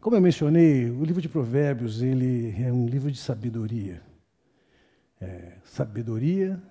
[0.00, 4.00] Como eu mencionei, o livro de Provérbios ele é um livro de sabedoria.
[5.20, 6.62] É, sabedoria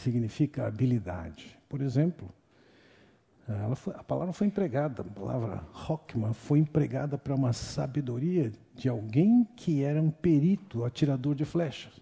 [0.00, 1.58] significa habilidade.
[1.68, 2.32] Por exemplo,
[3.74, 9.44] foi, a palavra foi empregada, a palavra Hockman foi empregada para uma sabedoria de alguém
[9.56, 12.00] que era um perito, atirador de flechas.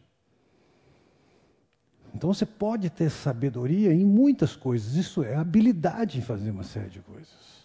[2.15, 6.91] Então você pode ter sabedoria em muitas coisas, isso é habilidade em fazer uma série
[6.91, 7.56] de coisas.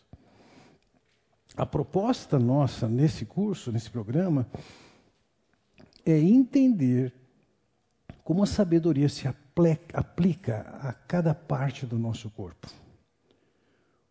[1.56, 4.48] A proposta nossa nesse curso, nesse programa,
[6.06, 7.14] é entender
[8.24, 12.70] como a sabedoria se aplica a cada parte do nosso corpo.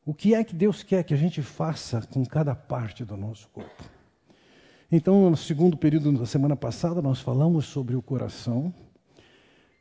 [0.05, 3.49] O que é que Deus quer que a gente faça com cada parte do nosso
[3.49, 3.85] corpo?
[4.91, 8.75] Então, no segundo período da semana passada, nós falamos sobre o coração.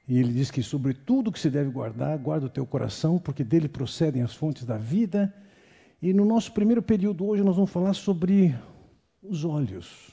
[0.07, 3.43] E ele diz que sobre tudo que se deve guardar, guarda o teu coração, porque
[3.43, 5.33] dele procedem as fontes da vida.
[6.01, 8.55] E no nosso primeiro período hoje nós vamos falar sobre
[9.21, 10.11] os olhos.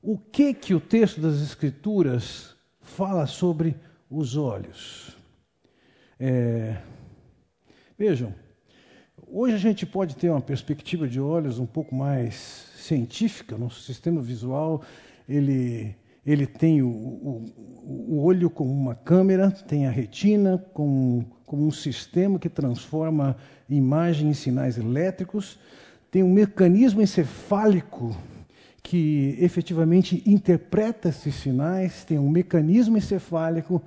[0.00, 3.74] O que que o texto das Escrituras fala sobre
[4.08, 5.16] os olhos?
[6.20, 6.80] É,
[7.98, 8.32] vejam,
[9.26, 12.36] hoje a gente pode ter uma perspectiva de olhos um pouco mais
[12.76, 13.58] científica.
[13.58, 14.84] Nosso sistema visual
[15.28, 17.44] ele ele tem o, o,
[17.86, 23.34] o, olho como uma câmera, tem a retina como, como um sistema que transforma
[23.76, 25.58] imagem em sinais elétricos,
[26.10, 28.16] tem um mecanismo encefálico
[28.82, 33.82] que efetivamente interpreta esses sinais, tem um mecanismo encefálico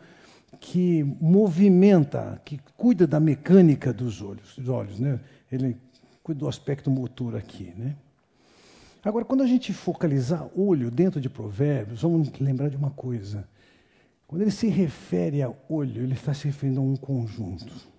[0.59, 5.20] que movimenta, que cuida da mecânica dos olhos, dos olhos, né?
[5.52, 5.76] Ele
[6.22, 7.96] cuida do aspecto motor aqui, né?
[9.04, 13.48] Agora, quando a gente focalizar olho dentro de Provérbios, vamos lembrar de uma coisa.
[14.28, 17.91] Quando ele se refere a olho, ele está se referindo a um conjunto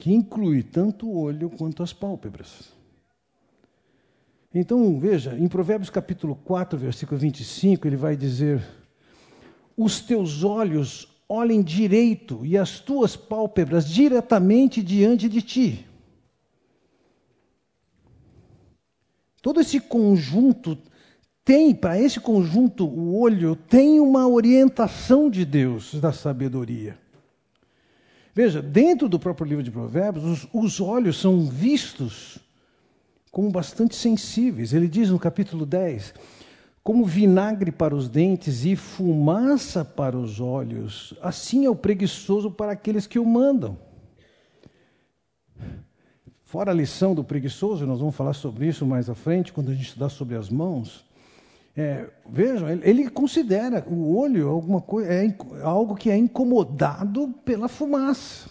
[0.00, 2.72] que inclui tanto o olho quanto as pálpebras.
[4.52, 8.66] Então, veja, em Provérbios capítulo 4, versículo 25, ele vai dizer:
[9.76, 15.86] Os teus olhos olhem direito e as tuas pálpebras diretamente diante de ti.
[19.42, 20.78] Todo esse conjunto
[21.44, 26.98] tem, para esse conjunto, o olho tem uma orientação de Deus, da sabedoria.
[28.34, 32.38] Veja, dentro do próprio livro de Provérbios, os, os olhos são vistos
[33.30, 34.72] como bastante sensíveis.
[34.72, 36.14] Ele diz no capítulo 10:
[36.82, 42.72] como vinagre para os dentes e fumaça para os olhos, assim é o preguiçoso para
[42.72, 43.78] aqueles que o mandam.
[46.42, 49.74] Fora a lição do preguiçoso, nós vamos falar sobre isso mais à frente, quando a
[49.74, 51.04] gente estudar sobre as mãos.
[51.80, 58.50] É, vejam, ele considera o olho alguma coisa, é algo que é incomodado pela fumaça.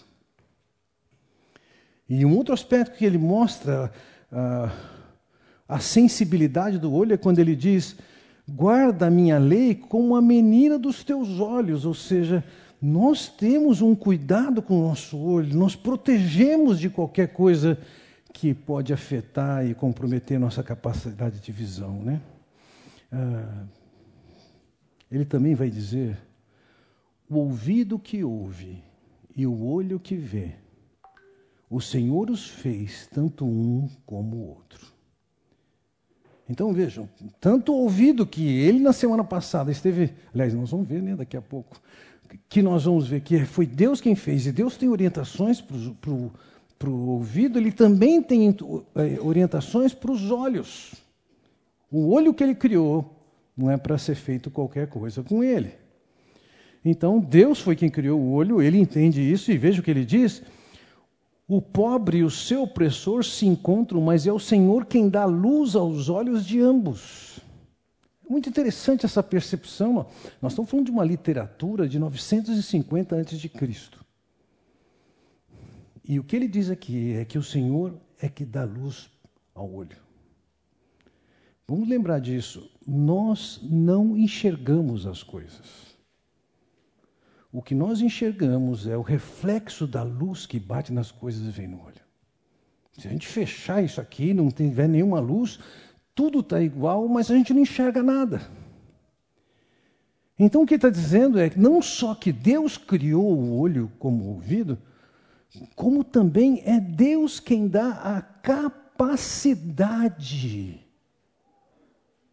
[2.08, 3.92] E um outro aspecto que ele mostra
[4.32, 4.68] uh,
[5.68, 7.96] a sensibilidade do olho é quando ele diz:
[8.48, 12.42] guarda a minha lei como a menina dos teus olhos, ou seja,
[12.82, 17.78] nós temos um cuidado com o nosso olho, nós protegemos de qualquer coisa
[18.32, 22.20] que pode afetar e comprometer nossa capacidade de visão, né?
[23.12, 23.64] Ah,
[25.10, 26.18] ele também vai dizer:
[27.28, 28.82] o ouvido que ouve
[29.36, 30.54] e o olho que vê,
[31.68, 35.00] o Senhor os fez, tanto um como o outro.
[36.48, 37.08] Então vejam,
[37.40, 41.36] tanto o ouvido que ele na semana passada esteve, aliás, nós vamos ver né, daqui
[41.36, 41.80] a pouco,
[42.48, 47.08] que nós vamos ver que foi Deus quem fez, e Deus tem orientações para o
[47.08, 48.48] ouvido, ele também tem
[48.96, 50.99] é, orientações para os olhos.
[51.90, 53.16] O olho que ele criou
[53.56, 55.74] não é para ser feito qualquer coisa com ele.
[56.84, 60.04] Então, Deus foi quem criou o olho, ele entende isso, e veja o que ele
[60.04, 60.42] diz:
[61.46, 65.74] o pobre e o seu opressor se encontram, mas é o Senhor quem dá luz
[65.74, 67.40] aos olhos de ambos.
[68.28, 70.06] Muito interessante essa percepção.
[70.40, 73.50] Nós estamos falando de uma literatura de 950 a.C.
[76.04, 79.10] E o que ele diz aqui é que o Senhor é que dá luz
[79.52, 79.96] ao olho.
[81.70, 82.68] Vamos lembrar disso.
[82.84, 85.94] Nós não enxergamos as coisas.
[87.52, 91.68] O que nós enxergamos é o reflexo da luz que bate nas coisas e vem
[91.68, 92.02] no olho.
[92.98, 95.60] Se a gente fechar isso aqui, não tiver nenhuma luz,
[96.12, 98.42] tudo está igual, mas a gente não enxerga nada.
[100.36, 104.24] Então o que está dizendo é que não só que Deus criou o olho como
[104.24, 104.76] ouvido,
[105.76, 110.79] como também é Deus quem dá a capacidade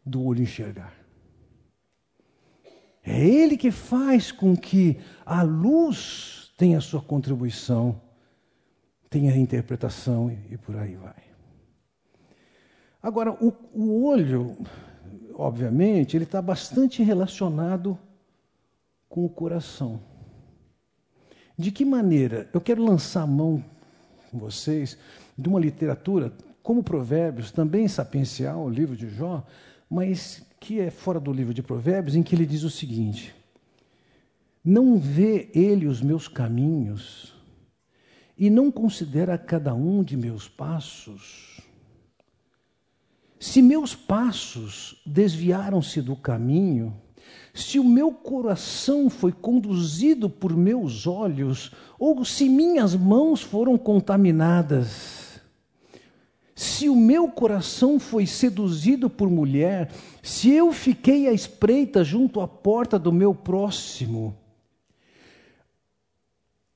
[0.07, 0.93] do olho enxergar.
[3.03, 8.01] É Ele que faz com que a luz tenha sua contribuição,
[9.09, 11.27] tenha interpretação e por aí vai.
[13.01, 14.57] Agora, o, o olho,
[15.35, 17.97] obviamente, ele está bastante relacionado
[19.07, 20.01] com o coração.
[21.57, 22.49] De que maneira?
[22.53, 23.63] Eu quero lançar a mão
[24.29, 24.97] com vocês
[25.37, 29.41] de uma literatura como Provérbios, também sapiencial, o livro de Jó,
[29.89, 33.33] mas que é fora do livro de Provérbios, em que ele diz o seguinte:
[34.63, 37.33] Não vê ele os meus caminhos
[38.37, 41.61] e não considera cada um de meus passos?
[43.39, 46.95] Se meus passos desviaram-se do caminho,
[47.53, 55.26] se o meu coração foi conduzido por meus olhos, ou se minhas mãos foram contaminadas,
[56.57, 59.91] se o meu coração foi seduzido por mulher,
[60.23, 64.35] se eu fiquei à espreita junto à porta do meu próximo,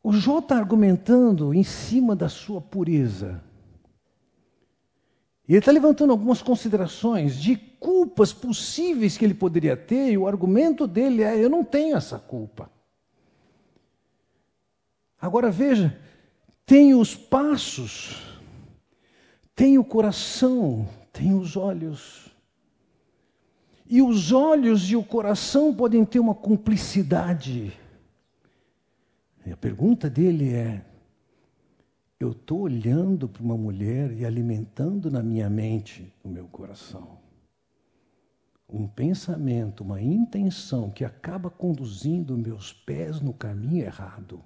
[0.04, 3.44] o Jó está argumentando em cima da sua pureza.
[5.48, 10.28] E ele está levantando algumas considerações de culpas possíveis que ele poderia ter, e o
[10.28, 12.70] argumento dele é: eu não tenho essa culpa.
[15.20, 16.00] Agora veja,
[16.68, 18.31] tem os passos
[19.62, 22.36] tem o coração, tem os olhos.
[23.88, 27.72] E os olhos e o coração podem ter uma cumplicidade.
[29.46, 30.84] E a pergunta dele é:
[32.20, 37.20] eu estou olhando para uma mulher e alimentando na minha mente, no meu coração,
[38.68, 44.44] um pensamento, uma intenção que acaba conduzindo meus pés no caminho errado.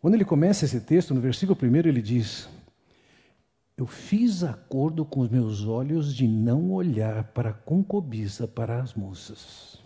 [0.00, 2.48] Quando ele começa esse texto, no versículo 1, ele diz:
[3.76, 8.94] Eu fiz acordo com os meus olhos de não olhar para a concubiça para as
[8.94, 9.78] moças.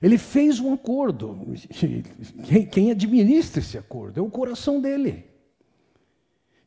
[0.00, 1.36] Ele fez um acordo.
[2.70, 5.24] Quem administra esse acordo é o coração dele.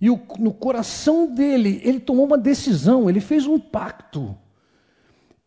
[0.01, 4.36] E no coração dele, ele tomou uma decisão, ele fez um pacto.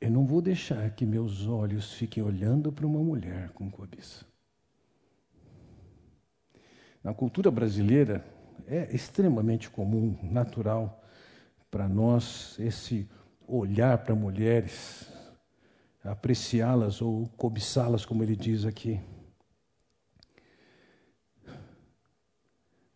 [0.00, 4.31] Eu não vou deixar que meus olhos fiquem olhando para uma mulher com cobiça.
[7.02, 8.24] Na cultura brasileira
[8.66, 11.02] é extremamente comum, natural
[11.70, 13.08] para nós esse
[13.46, 15.10] olhar para mulheres,
[16.04, 19.00] apreciá-las ou cobiçá-las, como ele diz aqui.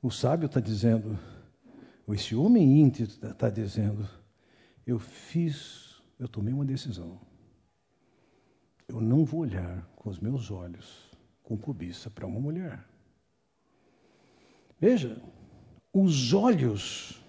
[0.00, 1.18] O sábio está dizendo,
[2.10, 4.08] esse homem íntimo está dizendo:
[4.86, 7.20] eu fiz, eu tomei uma decisão.
[8.86, 11.10] Eu não vou olhar com os meus olhos
[11.42, 12.84] com cobiça para uma mulher.
[14.80, 15.20] Veja,
[15.92, 17.22] os olhos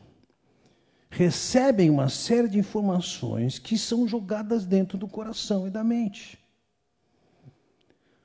[1.10, 6.38] recebem uma série de informações que são jogadas dentro do coração e da mente.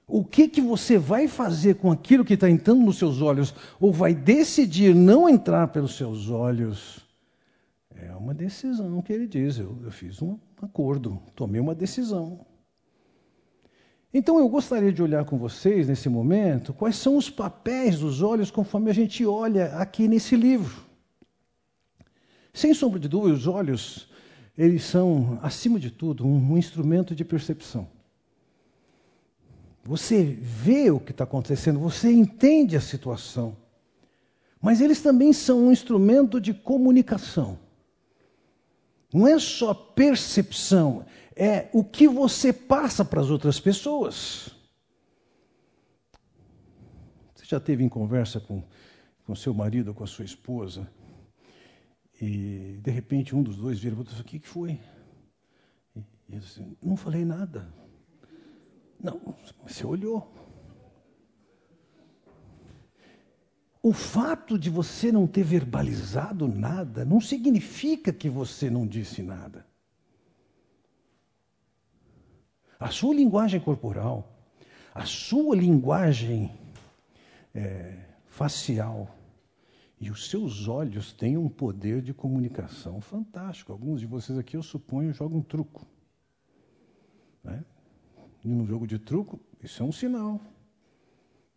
[0.06, 3.92] O que, que você vai fazer com aquilo que está entrando nos seus olhos, ou
[3.92, 6.98] vai decidir não entrar pelos seus olhos,
[7.96, 9.58] é uma decisão que ele diz.
[9.58, 12.44] Eu, eu fiz um acordo, tomei uma decisão.
[14.14, 18.50] Então eu gostaria de olhar com vocês nesse momento quais são os papéis dos olhos
[18.50, 20.84] conforme a gente olha aqui nesse livro.
[22.52, 24.08] Sem sombra de dúvida, os olhos,
[24.56, 27.88] eles são, acima de tudo, um, um instrumento de percepção.
[29.84, 33.56] Você vê o que está acontecendo, você entende a situação.
[34.60, 37.58] Mas eles também são um instrumento de comunicação.
[39.12, 41.04] Não é só percepção,
[41.36, 44.50] é o que você passa para as outras pessoas.
[47.34, 48.62] Você já teve em conversa com,
[49.26, 50.88] com seu marido ou com a sua esposa
[52.22, 54.78] e de repente um dos dois vira e fala: O que, foi?
[55.96, 57.74] E ele disse: Não falei nada.
[59.02, 59.34] Não,
[59.66, 60.32] você olhou.
[63.82, 69.66] O fato de você não ter verbalizado nada não significa que você não disse nada.
[72.82, 74.28] A sua linguagem corporal,
[74.92, 76.50] a sua linguagem
[77.54, 77.96] é,
[78.26, 79.08] facial
[80.00, 83.70] e os seus olhos têm um poder de comunicação fantástico.
[83.70, 85.86] Alguns de vocês aqui, eu suponho, jogam truco.
[87.44, 87.64] Né?
[88.44, 90.40] E no jogo de truco, isso é um sinal.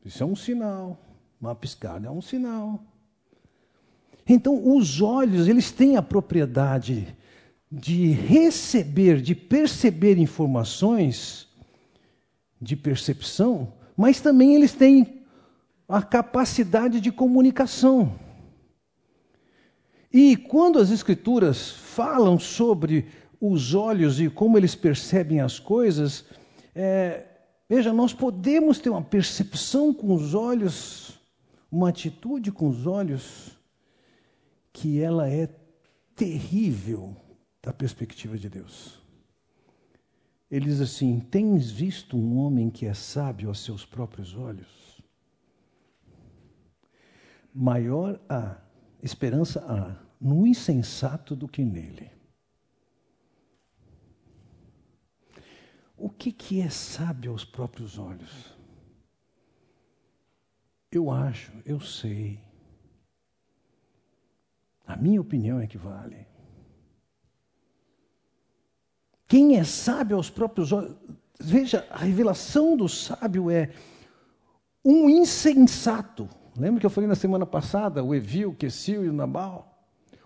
[0.05, 0.96] Isso é um sinal.
[1.41, 2.79] Uma piscada é um sinal.
[4.29, 7.17] Então, os olhos, eles têm a propriedade
[7.72, 11.48] de receber, de perceber informações
[12.62, 15.24] de percepção, mas também eles têm
[15.88, 18.19] a capacidade de comunicação.
[20.12, 23.07] E quando as Escrituras falam sobre
[23.39, 26.25] os olhos e como eles percebem as coisas,
[26.74, 27.25] é,
[27.67, 31.15] veja, nós podemos ter uma percepção com os olhos
[31.75, 33.51] uma atitude com os olhos
[34.72, 35.50] que ela é
[36.15, 37.15] terrível
[37.65, 39.01] da perspectiva de Deus.
[40.51, 45.01] Ele diz assim: Tens visto um homem que é sábio aos seus próprios olhos?
[47.51, 48.62] Maior a
[49.01, 52.12] esperança há no insensato do que nele.
[55.98, 58.55] O que, que é sábio aos próprios olhos?
[60.91, 62.39] Eu acho, eu sei.
[64.86, 66.35] A minha opinião é que vale.
[69.27, 70.96] Quem é sábio aos próprios olhos.
[71.39, 73.72] Veja, a revelação do sábio é
[74.84, 76.29] um insensato.
[76.58, 79.75] Lembra que eu falei na semana passada, o Evil, o Quessil e o Nabal?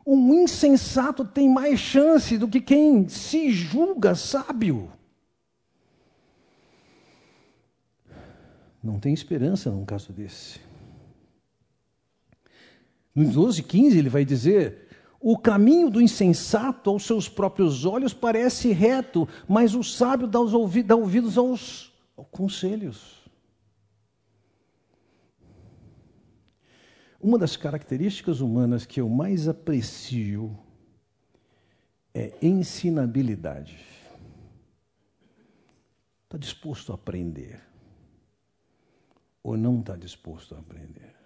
[0.06, 4.92] Um insensato tem mais chance do que quem se julga sábio.
[8.84, 10.60] Não tem esperança num caso desse.
[13.14, 14.88] No 12, 15, ele vai dizer:
[15.20, 20.82] O caminho do insensato aos seus próprios olhos parece reto, mas o sábio dá, ouvi
[20.82, 23.20] dá ouvidos aos, aos conselhos.
[27.22, 30.58] Uma das características humanas que eu mais aprecio
[32.14, 33.78] é ensinabilidade.
[36.24, 37.62] Está disposto a aprender
[39.44, 41.19] ou não está disposto a aprender?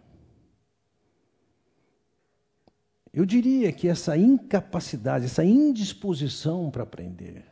[3.14, 7.46] Eu diria que essa incapacidade, essa indisposição para aprender,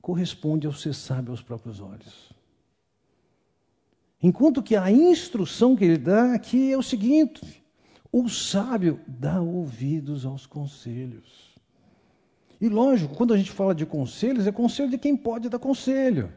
[0.00, 2.32] corresponde ao ser sábio aos próprios olhos.
[4.22, 7.64] Enquanto que a instrução que ele dá aqui é o seguinte:
[8.12, 11.52] o sábio dá ouvidos aos conselhos.
[12.60, 16.32] E lógico, quando a gente fala de conselhos, é conselho de quem pode dar conselho.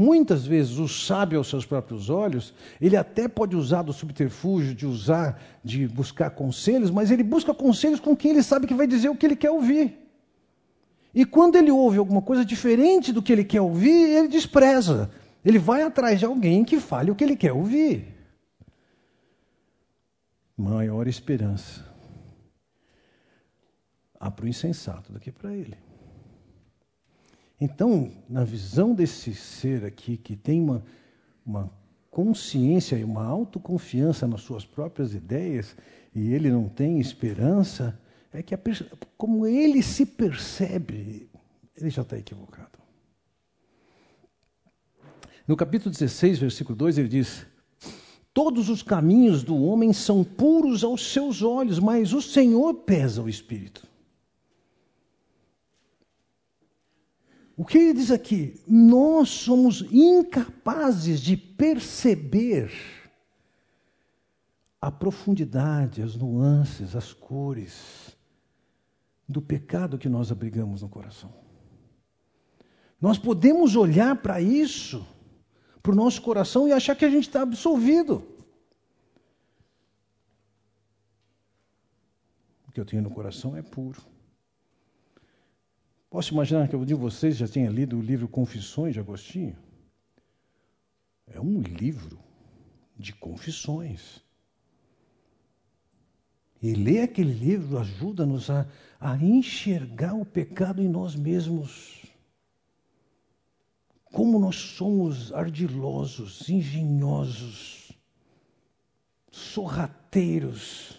[0.00, 4.86] Muitas vezes o sábio aos seus próprios olhos, ele até pode usar do subterfúgio de
[4.86, 9.08] usar, de buscar conselhos, mas ele busca conselhos com quem ele sabe que vai dizer
[9.08, 9.98] o que ele quer ouvir.
[11.12, 15.10] E quando ele ouve alguma coisa diferente do que ele quer ouvir, ele despreza.
[15.44, 18.14] Ele vai atrás de alguém que fale o que ele quer ouvir.
[20.56, 21.84] Maior esperança
[24.20, 25.87] há para o insensato do que para ele.
[27.60, 30.84] Então, na visão desse ser aqui, que tem uma,
[31.44, 31.70] uma
[32.10, 35.76] consciência e uma autoconfiança nas suas próprias ideias,
[36.14, 37.98] e ele não tem esperança,
[38.32, 38.60] é que a,
[39.16, 41.28] como ele se percebe,
[41.76, 42.78] ele já está equivocado.
[45.46, 47.46] No capítulo 16, versículo 2, ele diz:
[48.34, 53.28] Todos os caminhos do homem são puros aos seus olhos, mas o Senhor pesa o
[53.28, 53.87] espírito.
[57.58, 58.62] O que ele diz aqui?
[58.68, 62.70] Nós somos incapazes de perceber
[64.80, 68.16] a profundidade, as nuances, as cores
[69.28, 71.34] do pecado que nós abrigamos no coração.
[73.00, 75.04] Nós podemos olhar para isso,
[75.82, 78.24] para o nosso coração, e achar que a gente está absolvido.
[82.68, 84.00] O que eu tenho no coração é puro.
[86.10, 89.56] Posso imaginar que algum de vocês já tenha lido o livro Confissões de Agostinho?
[91.26, 92.18] É um livro
[92.96, 94.22] de confissões.
[96.62, 98.66] E ler aquele livro ajuda-nos a,
[98.98, 102.06] a enxergar o pecado em nós mesmos.
[104.04, 107.92] Como nós somos ardilosos, engenhosos,
[109.30, 110.97] sorrateiros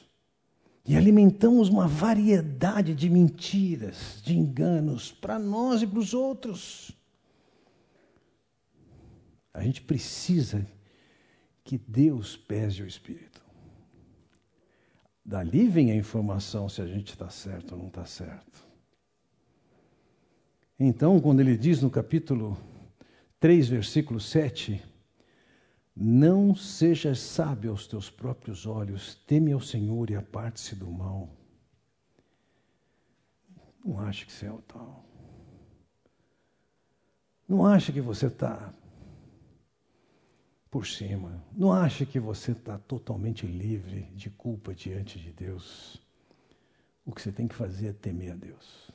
[0.89, 6.97] e alimentamos uma variedade de mentiras, de enganos, para nós e para os outros.
[9.53, 10.65] A gente precisa
[11.63, 13.39] que Deus pese o Espírito.
[15.23, 18.67] Dali vem a informação se a gente está certo ou não está certo.
[20.79, 22.57] Então, quando ele diz no capítulo
[23.39, 24.83] 3, versículo 7,
[26.01, 31.29] não sejas sábio aos teus próprios olhos, teme ao Senhor e aparte-se do mal.
[33.83, 35.03] Não acha que você é o tal.
[37.45, 38.73] Não acha que você está
[40.71, 41.43] por cima.
[41.51, 46.01] Não acha que você está totalmente livre de culpa diante de Deus.
[47.05, 48.89] O que você tem que fazer é temer a Deus.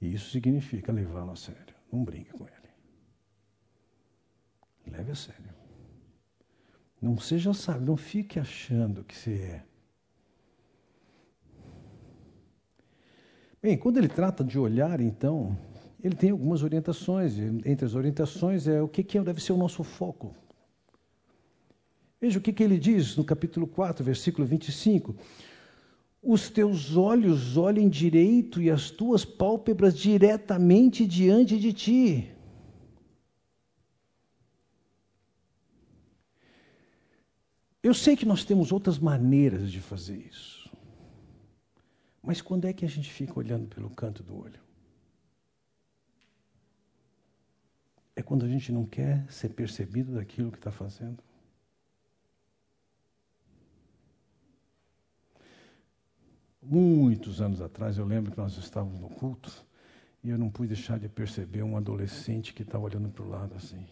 [0.00, 1.74] E isso significa levá-lo a sério.
[1.92, 2.57] Não brinque com ele.
[4.90, 5.54] Leve a sério.
[7.00, 9.62] Não seja sábio, não fique achando que você é.
[13.62, 15.56] Bem, quando ele trata de olhar, então,
[16.02, 17.38] ele tem algumas orientações.
[17.64, 20.34] Entre as orientações é o que, que deve ser o nosso foco.
[22.20, 25.14] Veja o que, que ele diz no capítulo 4, versículo 25.
[26.20, 32.37] Os teus olhos olhem direito e as tuas pálpebras diretamente diante de ti.
[37.82, 40.70] Eu sei que nós temos outras maneiras de fazer isso.
[42.22, 44.60] Mas quando é que a gente fica olhando pelo canto do olho?
[48.16, 51.22] É quando a gente não quer ser percebido daquilo que está fazendo.
[56.60, 59.64] Muitos anos atrás, eu lembro que nós estávamos no culto
[60.22, 63.54] e eu não pude deixar de perceber um adolescente que estava olhando para o lado
[63.54, 63.86] assim.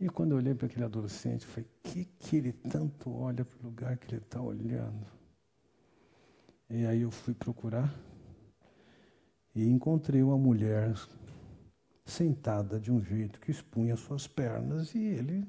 [0.00, 3.58] E quando eu olhei para aquele adolescente, eu falei: que que ele tanto olha para
[3.58, 5.06] o lugar que ele está olhando?
[6.70, 7.92] E aí eu fui procurar
[9.54, 10.94] e encontrei uma mulher
[12.04, 15.46] sentada de um jeito que expunha suas pernas e ele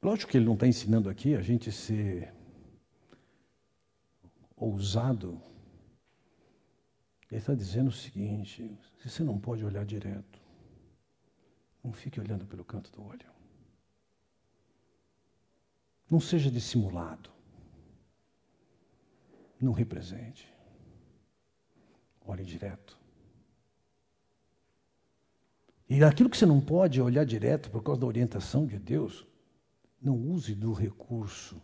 [0.00, 2.32] Lógico que ele não está ensinando aqui a gente ser
[4.56, 5.38] ousado.
[7.30, 10.40] Ele está dizendo o seguinte: se você não pode olhar direto,
[11.82, 13.26] não fique olhando pelo canto do olho.
[16.10, 17.30] Não seja dissimulado.
[19.60, 20.52] Não represente.
[22.24, 22.98] Olhe direto.
[25.88, 29.26] E aquilo que você não pode olhar direto por causa da orientação de Deus,
[30.00, 31.60] não use do recurso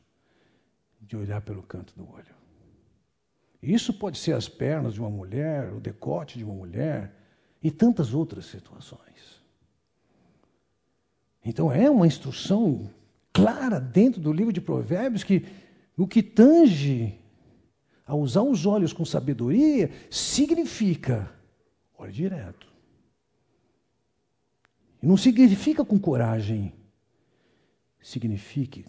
[1.00, 2.43] de olhar pelo canto do olho.
[3.64, 7.14] Isso pode ser as pernas de uma mulher, o decote de uma mulher
[7.62, 9.42] e tantas outras situações.
[11.44, 12.90] Então é uma instrução
[13.32, 15.46] clara dentro do livro de Provérbios que
[15.96, 17.18] o que tange
[18.06, 21.32] a usar os olhos com sabedoria significa
[21.96, 22.72] olhe direto.
[25.02, 26.72] E não significa com coragem
[28.00, 28.84] signifique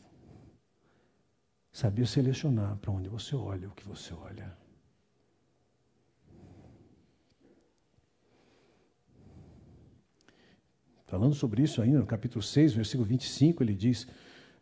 [1.72, 4.65] saber selecionar para onde você olha, o que você olha.
[11.08, 14.08] Falando sobre isso ainda, no capítulo 6, versículo 25, ele diz: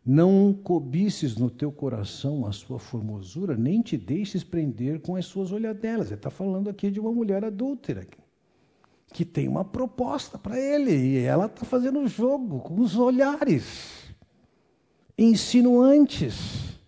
[0.04, 5.52] Não cobices no teu coração a sua formosura, nem te deixes prender com as suas
[5.52, 6.08] olhadelas.
[6.08, 8.06] Ele está falando aqui de uma mulher adúltera,
[9.12, 14.14] que tem uma proposta para ele, e ela está fazendo jogo com os olhares
[15.16, 16.78] insinuantes.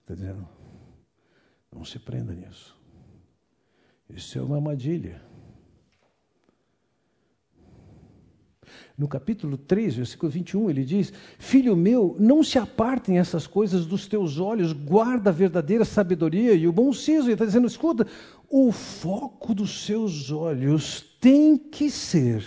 [0.00, 0.48] Está dizendo,
[1.70, 2.74] não se prenda nisso.
[4.08, 5.31] Isso é uma armadilha.
[8.96, 14.06] No capítulo 3, versículo 21, ele diz: Filho meu, não se apartem essas coisas dos
[14.06, 17.26] teus olhos, guarda a verdadeira sabedoria e o bom siso.
[17.26, 18.06] Ele está dizendo: escuta,
[18.48, 22.46] o foco dos seus olhos tem que ser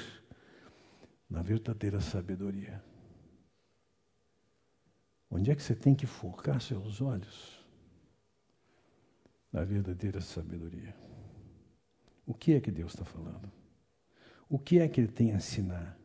[1.29, 2.81] na verdadeira sabedoria.
[5.29, 7.59] Onde é que você tem que focar seus olhos?
[9.51, 10.95] Na verdadeira sabedoria.
[12.25, 13.51] O que é que Deus está falando?
[14.47, 15.97] O que é que Ele tem a ensinar?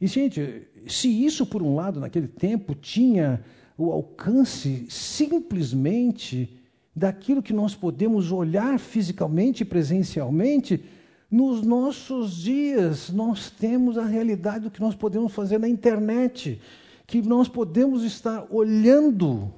[0.00, 3.42] E, gente, se isso, por um lado, naquele tempo, tinha
[3.78, 6.60] o alcance simplesmente
[6.94, 10.82] daquilo que nós podemos olhar fisicamente, presencialmente,
[11.30, 16.60] nos nossos dias nós temos a realidade do que nós podemos fazer na internet
[17.06, 19.52] que nós podemos estar olhando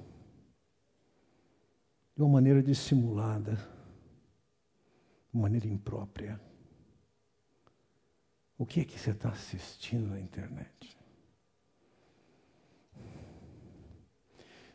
[2.16, 6.40] de uma maneira dissimulada, de uma maneira imprópria.
[8.58, 10.98] O que é que você está assistindo na internet?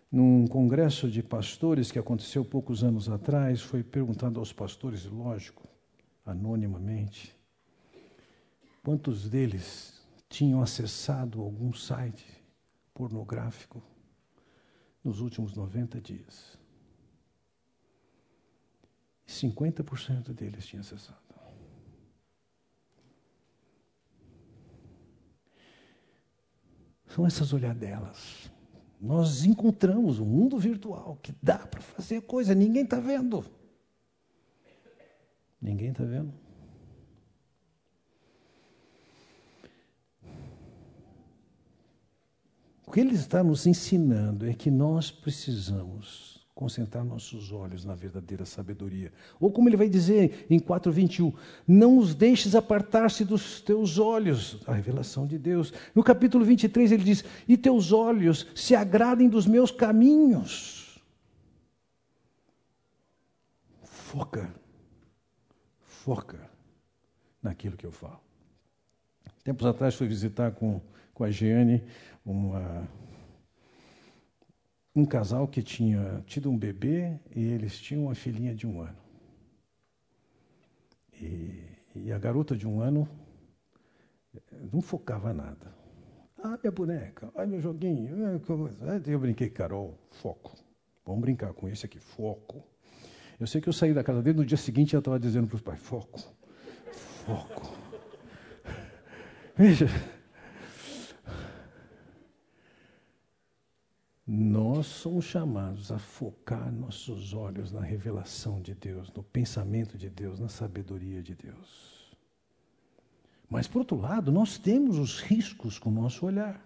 [0.10, 5.68] Num congresso de pastores que aconteceu poucos anos atrás, foi perguntado aos pastores, lógico,
[6.26, 7.36] anonimamente,
[8.82, 12.26] quantos deles tinham acessado algum site
[12.94, 13.84] pornográfico
[15.04, 16.58] nos últimos 90 dias.
[19.28, 21.23] 50% deles tinham acessado.
[27.14, 28.50] São essas olhadelas.
[29.00, 33.46] Nós encontramos um mundo virtual que dá para fazer coisa, ninguém está vendo.
[35.62, 36.34] Ninguém está vendo.
[42.88, 48.46] O que ele está nos ensinando é que nós precisamos concentrar nossos olhos na verdadeira
[48.46, 49.12] sabedoria.
[49.40, 51.34] Ou como ele vai dizer em 4:21,
[51.68, 55.74] não os deixes apartar-se dos teus olhos, a revelação de Deus.
[55.96, 60.84] No capítulo 23 ele diz: "E teus olhos se agradem dos meus caminhos".
[64.14, 64.54] foca,
[65.82, 66.40] foca
[67.42, 68.22] naquilo que eu falo.
[69.44, 70.80] Tempos atrás fui visitar com,
[71.16, 71.84] com a Giane
[72.24, 72.88] uma,
[74.96, 78.98] um casal que tinha tido um bebê e eles tinham uma filhinha de um ano.
[81.20, 81.64] E,
[81.96, 83.08] e a garota de um ano
[84.72, 85.74] não focava nada.
[86.44, 88.10] Ah, minha boneca, ai meu joguinho.
[89.08, 90.56] Eu brinquei, Carol, foco.
[91.06, 92.64] Vamos brincar com esse aqui, foco.
[93.40, 95.56] Eu sei que eu saí da casa dele, no dia seguinte ela estava dizendo para
[95.56, 96.20] os pais, foco,
[97.26, 97.74] foco.
[99.56, 99.88] Veja,
[104.26, 110.40] nós somos chamados a focar nossos olhos na revelação de Deus, no pensamento de Deus,
[110.40, 112.16] na sabedoria de Deus.
[113.50, 116.66] Mas, por outro lado, nós temos os riscos com o nosso olhar.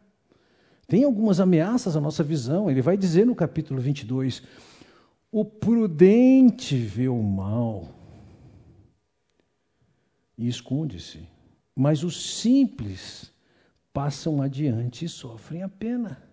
[0.88, 2.70] Tem algumas ameaças à nossa visão.
[2.70, 4.43] Ele vai dizer no capítulo 22:
[5.32, 7.89] o prudente vê o mal
[10.38, 11.28] e esconde-se,
[11.76, 13.34] mas os simples
[13.91, 16.26] passam adiante e sofrem a pena.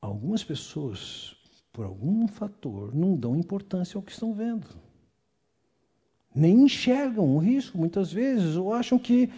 [0.00, 1.36] Algumas pessoas,
[1.72, 4.66] por algum fator, não dão importância ao que estão vendo
[6.34, 9.30] nem enxergam o risco muitas vezes, ou acham que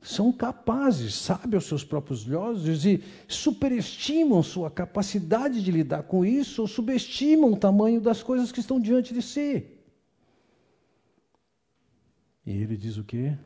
[0.00, 6.62] são capazes, sabem os seus próprios olhos e superestimam sua capacidade de lidar com isso,
[6.62, 9.66] ou subestimam o tamanho das coisas que estão diante de si.
[12.46, 13.36] E ele diz o quê?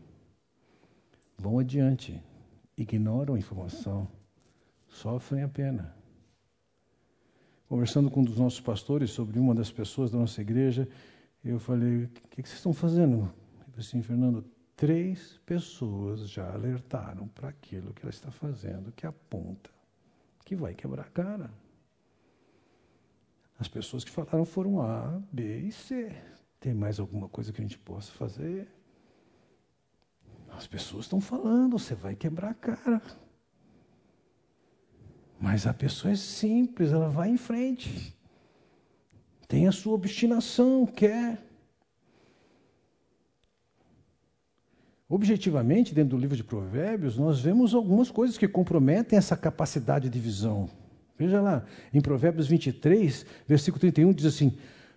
[1.37, 2.23] Vão adiante,
[2.77, 4.09] ignoram a informação,
[4.93, 5.95] sofrem a pena.
[7.69, 10.87] Conversando com um dos nossos pastores sobre uma das pessoas da nossa igreja,
[11.43, 13.17] eu falei, o que, vocês estão fazendo?
[13.17, 14.45] Ele falou assim, Fernando,
[14.77, 19.71] três pessoas já alertaram para aquilo que ela está fazendo, que aponta
[20.45, 21.51] que vai quebrar a cara.
[23.59, 26.15] As pessoas que falaram foram A, B e C.
[26.61, 28.69] Tem mais alguma coisa que a gente possa fazer?
[30.51, 33.01] As pessoas estão falando, você vai quebrar a cara.
[35.43, 38.15] Mas a pessoa é simples, ela vai em frente
[39.53, 41.39] tem a sua obstinação, quer.
[45.07, 50.19] Objetivamente, dentro do livro de Provérbios, nós vemos algumas coisas que comprometem essa capacidade de
[50.19, 50.71] visão.
[51.19, 54.57] Veja lá, em Provérbios 23, versículo 31, diz assim: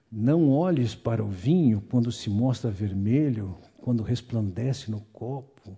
[0.10, 5.78] Não olhes para o vinho quando se mostra vermelho, quando resplandece no copo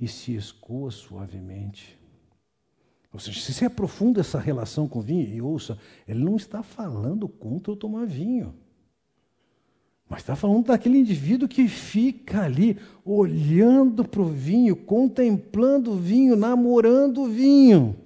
[0.00, 1.98] e se escoa suavemente.
[3.16, 6.62] Ou seja, se você aprofunda essa relação com o vinho, e ouça, ele não está
[6.62, 8.54] falando contra o tomar vinho.
[10.06, 16.36] Mas está falando daquele indivíduo que fica ali olhando para o vinho, contemplando o vinho,
[16.36, 17.96] namorando o vinho.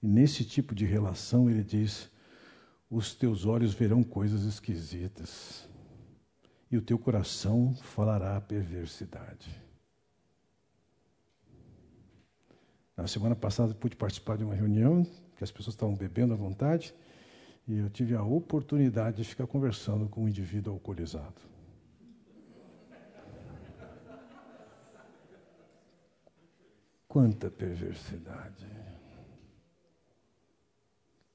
[0.00, 2.08] E nesse tipo de relação ele diz:
[2.88, 5.68] os teus olhos verão coisas esquisitas,
[6.70, 9.63] e o teu coração falará perversidade.
[12.96, 15.04] Na semana passada pude participar de uma reunião
[15.36, 16.94] que as pessoas estavam bebendo à vontade
[17.66, 21.42] e eu tive a oportunidade de ficar conversando com um indivíduo alcoolizado.
[27.08, 28.66] Quanta perversidade.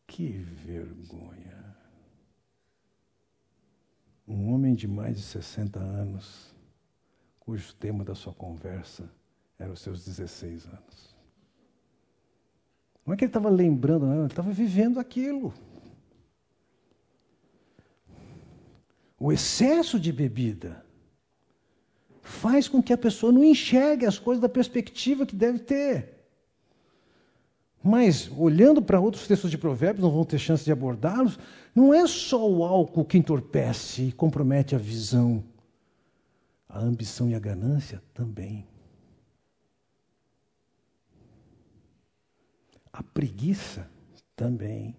[0.08, 1.78] Que vergonha.
[4.28, 6.54] Um homem de mais de 60 anos,
[7.39, 9.10] cujo tema da sua conversa
[9.58, 11.19] era os seus 16 anos.
[13.10, 15.52] Não é que ele estava lembrando, não, ele estava vivendo aquilo.
[19.19, 20.86] O excesso de bebida
[22.22, 26.19] faz com que a pessoa não enxergue as coisas da perspectiva que deve ter.
[27.84, 31.39] Mas, olhando para outros textos de Provérbios, não vão ter chance de abordá-los,
[31.74, 35.43] não é só o álcool que entorpece e compromete a visão.
[36.69, 38.67] A ambição e a ganância também.
[43.00, 43.90] A preguiça
[44.36, 44.94] também.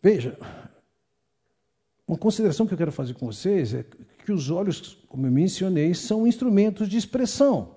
[0.00, 0.38] Veja,
[2.06, 3.84] uma consideração que eu quero fazer com vocês é
[4.24, 7.74] que os olhos, como eu mencionei, são instrumentos de expressão.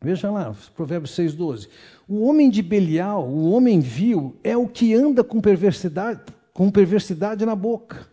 [0.00, 1.68] Veja lá, Provérbios 6,12.
[2.08, 6.22] O homem de Belial, o homem vil, é o que anda com perversidade,
[6.54, 8.08] com perversidade na boca.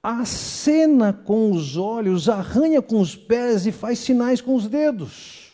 [0.00, 5.47] Acena com os olhos, arranha com os pés e faz sinais com os dedos.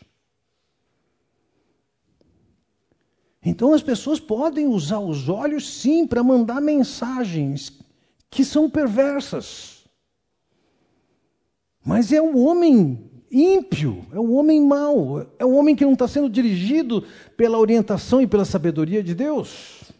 [3.44, 7.78] Então as pessoas podem usar os olhos sim para mandar mensagens
[8.30, 9.84] que são perversas.
[11.84, 16.08] Mas é o homem ímpio, é um homem mau, é um homem que não está
[16.08, 17.04] sendo dirigido
[17.36, 19.92] pela orientação e pela sabedoria de Deus.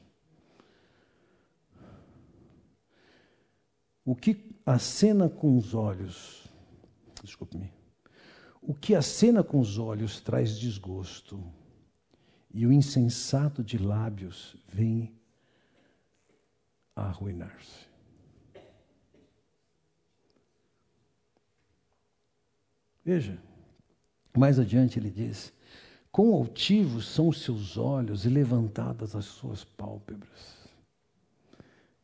[4.04, 6.44] O que acena com os olhos,
[7.22, 7.70] desculpe-me,
[8.62, 11.42] o que acena com os olhos traz desgosto,
[12.54, 15.12] e o insensato de lábios vem
[16.94, 17.92] a arruinar-se.
[23.04, 23.36] Veja,
[24.38, 25.52] mais adiante ele diz:
[26.12, 30.64] Quão altivos são os seus olhos e levantadas as suas pálpebras.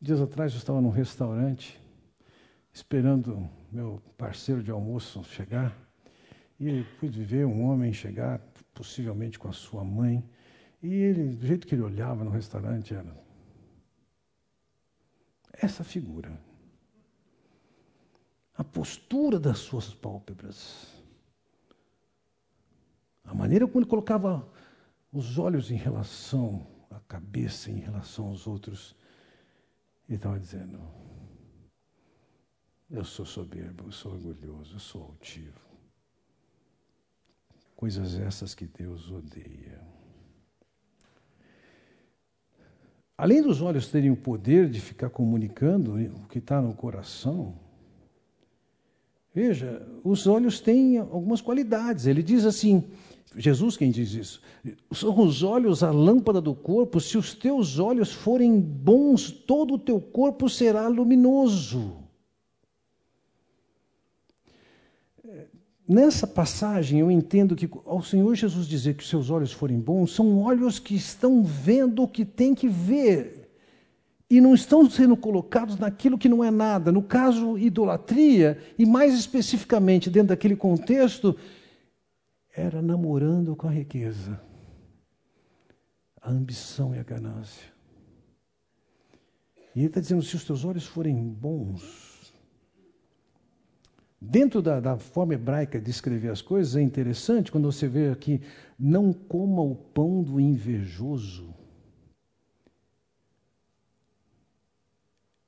[0.01, 1.79] Dias atrás eu estava num restaurante,
[2.73, 5.75] esperando meu parceiro de almoço chegar,
[6.59, 8.39] e pude ver um homem chegar,
[8.73, 10.23] possivelmente com a sua mãe,
[10.81, 13.15] e ele, do jeito que ele olhava no restaurante, era
[15.53, 16.39] essa figura
[18.61, 20.87] a postura das suas pálpebras,
[23.23, 24.47] a maneira como ele colocava
[25.11, 28.95] os olhos em relação à cabeça, em relação aos outros,
[30.07, 30.79] ele estava dizendo:
[32.87, 35.59] Eu sou soberbo, eu sou orgulhoso, eu sou altivo.
[37.75, 39.81] Coisas essas que Deus odeia.
[43.21, 47.53] Além dos olhos terem o poder de ficar comunicando o que está no coração,
[49.33, 52.07] Veja, os olhos têm algumas qualidades.
[52.07, 52.83] Ele diz assim:
[53.37, 54.41] Jesus quem diz isso.
[54.91, 56.99] São os olhos a lâmpada do corpo.
[56.99, 62.00] Se os teus olhos forem bons, todo o teu corpo será luminoso.
[65.91, 70.15] Nessa passagem eu entendo que ao Senhor Jesus dizer que os seus olhos forem bons,
[70.15, 73.51] são olhos que estão vendo o que tem que ver
[74.29, 76.93] e não estão sendo colocados naquilo que não é nada.
[76.93, 81.35] No caso, idolatria, e mais especificamente dentro daquele contexto,
[82.55, 84.41] era namorando com a riqueza,
[86.21, 87.67] a ambição e a ganância.
[89.75, 92.10] E ele está dizendo: se os teus olhos forem bons,
[94.21, 98.39] dentro da, da forma hebraica de escrever as coisas, é interessante quando você vê aqui:
[98.77, 101.51] não coma o pão do invejoso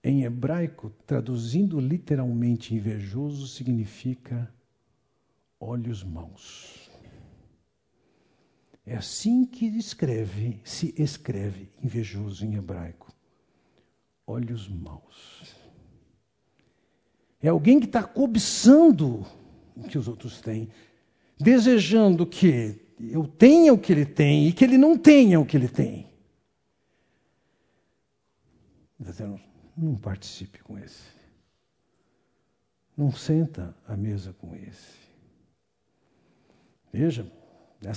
[0.06, 4.54] Em hebraico, traduzindo literalmente invejoso, significa
[5.58, 6.92] olhos maus.
[8.86, 13.14] É assim que escreve, se escreve invejoso em hebraico.
[14.28, 15.43] Olhos maus.
[17.44, 19.26] É alguém que está cobiçando
[19.76, 20.70] o que os outros têm,
[21.38, 22.80] desejando que
[23.12, 26.08] eu tenha o que ele tem e que ele não tenha o que ele tem.
[28.98, 29.38] Dizendo,
[29.76, 31.12] não participe com esse.
[32.96, 35.04] Não senta à mesa com esse.
[36.94, 37.30] Veja,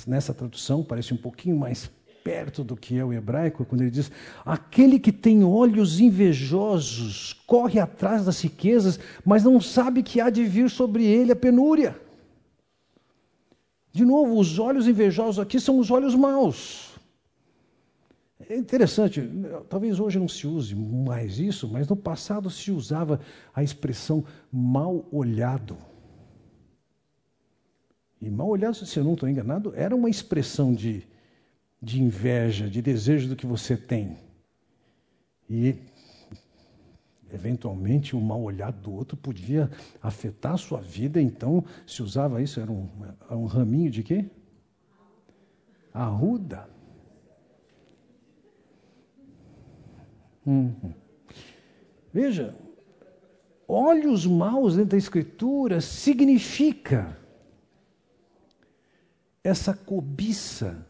[0.08, 1.88] nessa tradução parece um pouquinho mais
[2.26, 4.10] perto do que é o hebraico, quando ele diz:
[4.44, 10.42] aquele que tem olhos invejosos corre atrás das riquezas, mas não sabe que há de
[10.42, 11.96] vir sobre ele a penúria.
[13.92, 16.98] De novo, os olhos invejosos aqui são os olhos maus.
[18.50, 19.22] É interessante,
[19.68, 23.20] talvez hoje não se use mais isso, mas no passado se usava
[23.54, 25.76] a expressão mal olhado.
[28.20, 31.06] E mal olhado, se eu não estou enganado, era uma expressão de,
[31.80, 34.18] de inveja, de desejo do que você tem.
[35.48, 35.76] E,
[37.32, 39.70] eventualmente, o mal olhado do outro podia
[40.02, 42.88] afetar a sua vida, então se usava isso, era um,
[43.30, 44.24] um raminho de quê?
[45.92, 46.68] Arruda.
[50.44, 50.94] Uhum.
[52.12, 52.54] Veja,
[53.66, 57.18] olhos maus dentro da Escritura significa
[59.42, 60.85] essa cobiça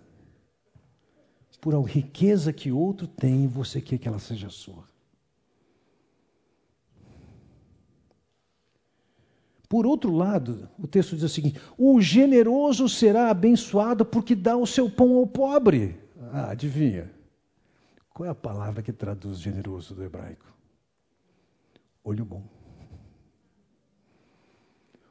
[1.66, 4.84] por a riqueza que outro tem e você quer que ela seja sua.
[9.68, 14.64] Por outro lado, o texto diz o seguinte: o generoso será abençoado porque dá o
[14.64, 15.98] seu pão ao pobre.
[16.30, 17.10] Ah, adivinha?
[18.14, 20.46] Qual é a palavra que traduz generoso do hebraico?
[22.04, 22.44] Olho bom.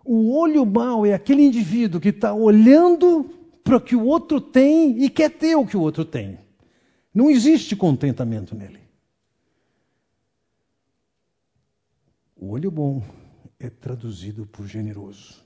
[0.05, 3.29] O olho mau é aquele indivíduo que está olhando
[3.61, 6.44] para o que o outro tem e quer ter o que o outro tem.
[7.15, 8.81] Não existe contentamento nele.
[12.35, 13.01] O olho bom
[13.57, 15.45] é traduzido por generoso.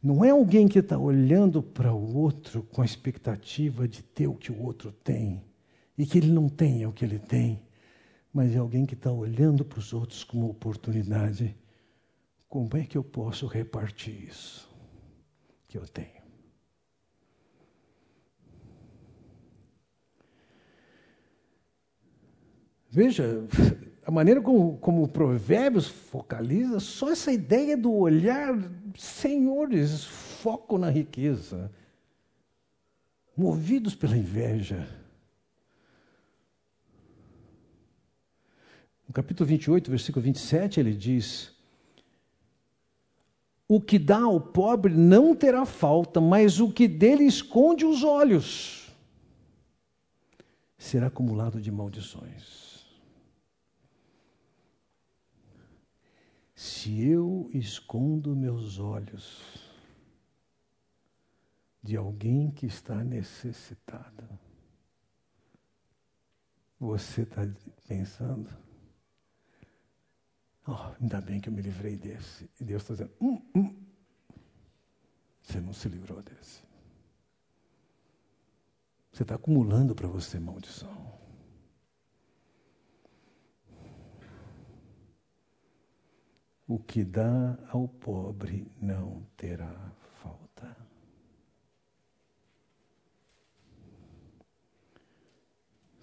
[0.00, 4.36] Não é alguém que está olhando para o outro com a expectativa de ter o
[4.36, 5.42] que o outro tem
[5.98, 7.60] e que ele não tenha o que ele tem,
[8.32, 11.56] mas é alguém que está olhando para os outros com uma oportunidade,
[12.48, 14.72] como é que eu posso repartir isso
[15.66, 16.21] que eu tenho?
[22.94, 23.48] Veja,
[24.04, 28.54] a maneira como, como o Provérbios focaliza, só essa ideia do olhar,
[28.98, 31.72] senhores, foco na riqueza,
[33.34, 34.86] movidos pela inveja.
[39.08, 41.50] No capítulo 28, versículo 27, ele diz:
[43.66, 48.94] O que dá ao pobre não terá falta, mas o que dele esconde os olhos
[50.76, 52.71] será acumulado de maldições.
[56.62, 59.42] Se eu escondo meus olhos
[61.82, 64.28] de alguém que está necessitado,
[66.78, 67.42] você está
[67.88, 68.48] pensando,
[70.64, 72.48] oh, ainda bem que eu me livrei desse.
[72.60, 73.84] E Deus está dizendo, hum, hum,
[75.42, 76.62] você não se livrou desse.
[79.10, 81.21] Você está acumulando para você maldição.
[86.72, 90.74] O que dá ao pobre não terá falta.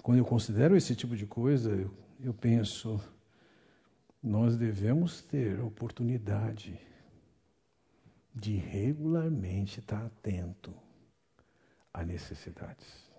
[0.03, 3.01] Quando eu considero esse tipo de coisa, eu, eu penso,
[4.21, 6.79] nós devemos ter oportunidade
[8.35, 10.71] de regularmente estar atento
[11.91, 13.09] a necessidades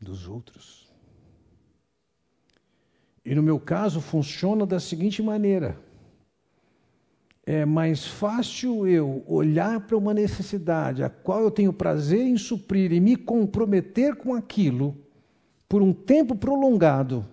[0.00, 0.88] dos outros.
[3.26, 5.76] E no meu caso funciona da seguinte maneira:
[7.44, 12.92] é mais fácil eu olhar para uma necessidade a qual eu tenho prazer em suprir
[12.92, 14.96] e me comprometer com aquilo
[15.68, 17.26] por um tempo prolongado,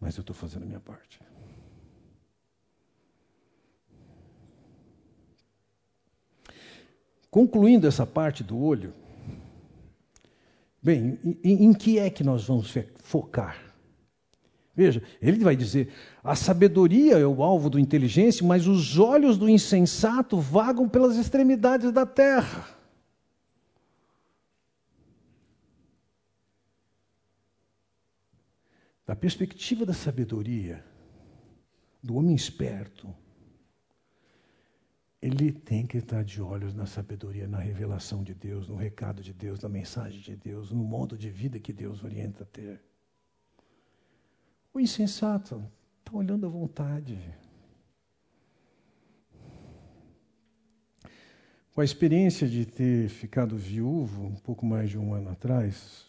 [0.00, 1.20] mas eu estou fazendo a minha parte.
[7.28, 8.94] Concluindo essa parte do olho,
[10.86, 12.72] Bem, em, em que é que nós vamos
[13.02, 13.74] focar?
[14.72, 19.48] Veja, ele vai dizer: a sabedoria é o alvo do inteligente, mas os olhos do
[19.48, 22.68] insensato vagam pelas extremidades da terra.
[29.04, 30.84] Da perspectiva da sabedoria,
[32.00, 33.12] do homem esperto,
[35.26, 39.32] ele tem que estar de olhos na sabedoria, na revelação de Deus, no recado de
[39.32, 42.80] Deus, na mensagem de Deus, no modo de vida que Deus orienta a ter.
[44.72, 45.64] O insensato
[45.98, 47.18] está olhando à vontade.
[51.72, 56.06] Com a experiência de ter ficado viúvo um pouco mais de um ano atrás,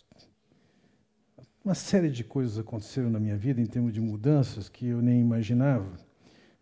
[1.66, 5.20] uma série de coisas aconteceram na minha vida em termos de mudanças que eu nem
[5.20, 6.07] imaginava.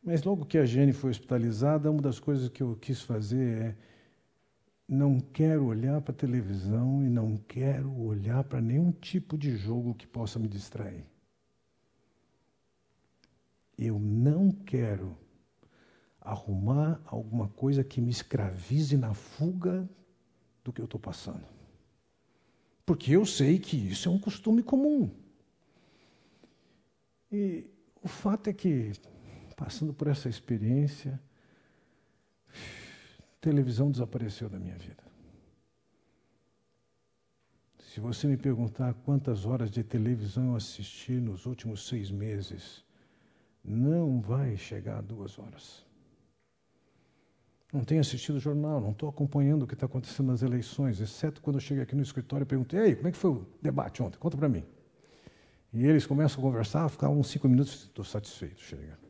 [0.05, 3.75] Mas logo que a Jane foi hospitalizada, uma das coisas que eu quis fazer é
[4.87, 9.95] não quero olhar para a televisão e não quero olhar para nenhum tipo de jogo
[9.95, 11.03] que possa me distrair.
[13.75, 15.17] Eu não quero
[16.21, 19.89] arrumar alguma coisa que me escravize na fuga
[20.63, 21.47] do que eu estou passando.
[22.85, 25.09] Porque eu sei que isso é um costume comum.
[27.31, 27.65] E
[28.03, 28.91] o fato é que
[29.55, 31.19] passando por essa experiência,
[33.39, 35.03] televisão desapareceu da minha vida.
[37.77, 42.83] Se você me perguntar quantas horas de televisão eu assisti nos últimos seis meses,
[43.63, 45.85] não vai chegar a duas horas.
[47.71, 51.57] Não tenho assistido jornal, não estou acompanhando o que está acontecendo nas eleições, exceto quando
[51.57, 54.17] eu cheguei aqui no escritório e perguntei: Ei, como é que foi o debate ontem?
[54.17, 54.63] Conta para mim.
[55.73, 59.04] E eles começam a conversar, ficar uns cinco minutos, estou satisfeito, chega.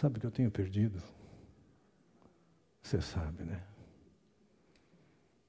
[0.00, 1.02] Sabe o que eu tenho perdido?
[2.82, 3.62] Você sabe, né?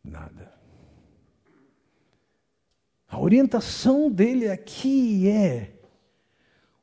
[0.02, 0.54] Nada.
[3.10, 5.74] A orientação dele aqui é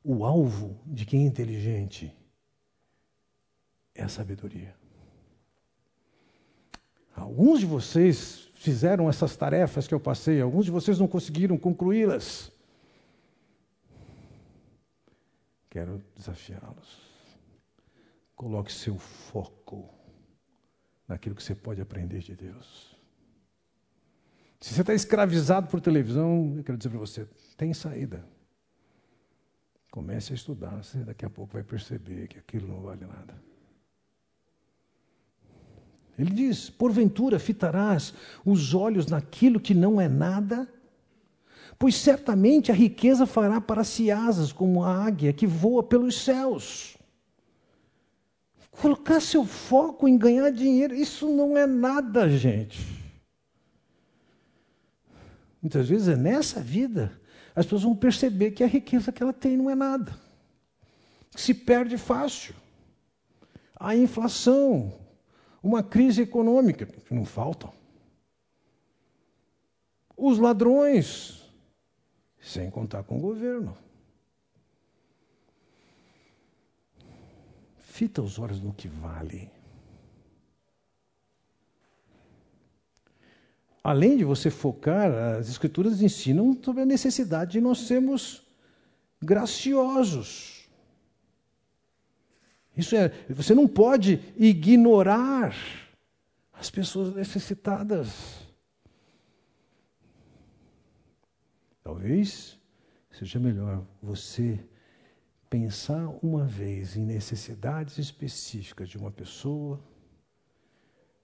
[0.03, 2.15] o alvo de quem é inteligente
[3.95, 4.75] é a sabedoria.
[7.15, 12.51] Alguns de vocês fizeram essas tarefas que eu passei, alguns de vocês não conseguiram concluí-las.
[15.71, 17.04] Quero desafiá-los.
[18.35, 19.93] Coloque seu foco
[21.07, 22.95] naquilo que você pode aprender de Deus.
[24.59, 28.27] Se você está escravizado por televisão, eu quero dizer para você, tem saída.
[29.91, 33.41] Comece a estudar, você daqui a pouco vai perceber que aquilo não vale nada.
[36.17, 38.13] Ele diz: porventura fitarás
[38.43, 40.67] os olhos naquilo que não é nada,
[41.77, 46.94] Pois certamente a riqueza fará para si asas como a águia que voa pelos céus.
[48.81, 52.79] Colocar seu foco em ganhar dinheiro, isso não é nada, gente.
[55.61, 57.19] Muitas vezes é nessa vida,
[57.55, 60.13] as pessoas vão perceber que a riqueza que ela tem não é nada.
[61.35, 62.53] Se perde fácil.
[63.77, 64.93] A inflação,
[65.63, 67.73] uma crise econômica, que não faltam.
[70.15, 71.51] Os ladrões,
[72.39, 73.75] sem contar com o governo.
[77.95, 79.49] Fita os olhos no que vale.
[83.81, 88.45] Além de você focar, as Escrituras ensinam sobre a necessidade de nós sermos
[89.21, 90.67] graciosos.
[92.75, 95.55] Isso é, você não pode ignorar
[96.51, 98.45] as pessoas necessitadas.
[101.81, 102.59] Talvez
[103.09, 104.59] seja melhor você
[105.49, 109.79] pensar uma vez em necessidades específicas de uma pessoa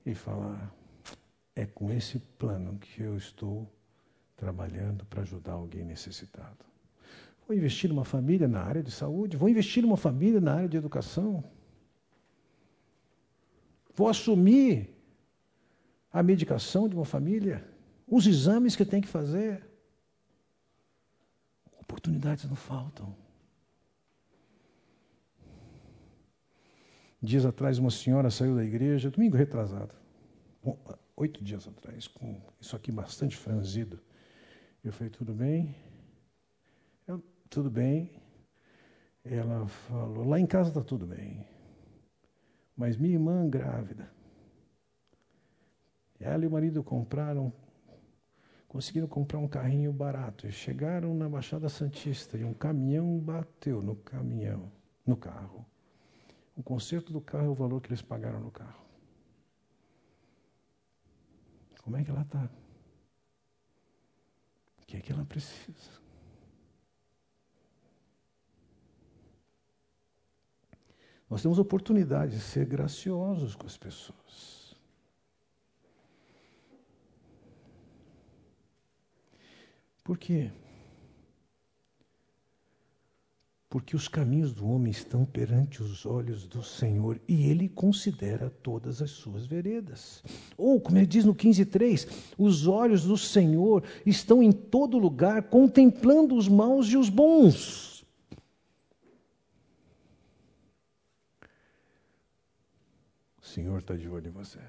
[0.06, 0.74] e falar:
[1.56, 3.72] é com esse plano que eu estou
[4.36, 6.66] trabalhando para ajudar alguém necessitado.
[7.48, 10.78] Vou investir numa família na área de saúde, vou investir numa família na área de
[10.78, 11.44] educação.
[13.94, 14.90] Vou assumir
[16.12, 17.68] a medicação de uma família,
[18.08, 19.66] os exames que tem que fazer.
[21.80, 23.16] Oportunidades não faltam.
[27.22, 29.94] Dias atrás, uma senhora saiu da igreja, domingo retrasado,
[31.16, 34.00] oito dias atrás, com isso aqui bastante franzido.
[34.84, 35.76] Eu falei, tudo bem?
[37.08, 38.20] Eu, tudo bem.
[39.24, 41.46] Ela falou, lá em casa está tudo bem.
[42.76, 44.12] Mas minha irmã grávida.
[46.20, 47.54] Ela e o marido compraram,
[48.68, 50.52] conseguiram comprar um carrinho barato.
[50.52, 54.72] Chegaram na Baixada Santista e um caminhão bateu no caminhão,
[55.06, 55.64] no carro.
[56.56, 58.86] O conserto do carro é o valor que eles pagaram no carro.
[61.82, 62.50] Como é que ela está?
[64.82, 66.02] O que é que ela precisa?
[71.30, 74.76] Nós temos oportunidade de ser graciosos com as pessoas.
[80.04, 80.52] Por quê?
[83.72, 89.02] Porque os caminhos do homem estão perante os olhos do Senhor e ele considera todas
[89.02, 90.22] as suas veredas.
[90.58, 92.06] Ou, como ele diz no 15:3,
[92.38, 98.06] os olhos do Senhor estão em todo lugar, contemplando os maus e os bons.
[103.42, 104.60] O Senhor está de olho em você.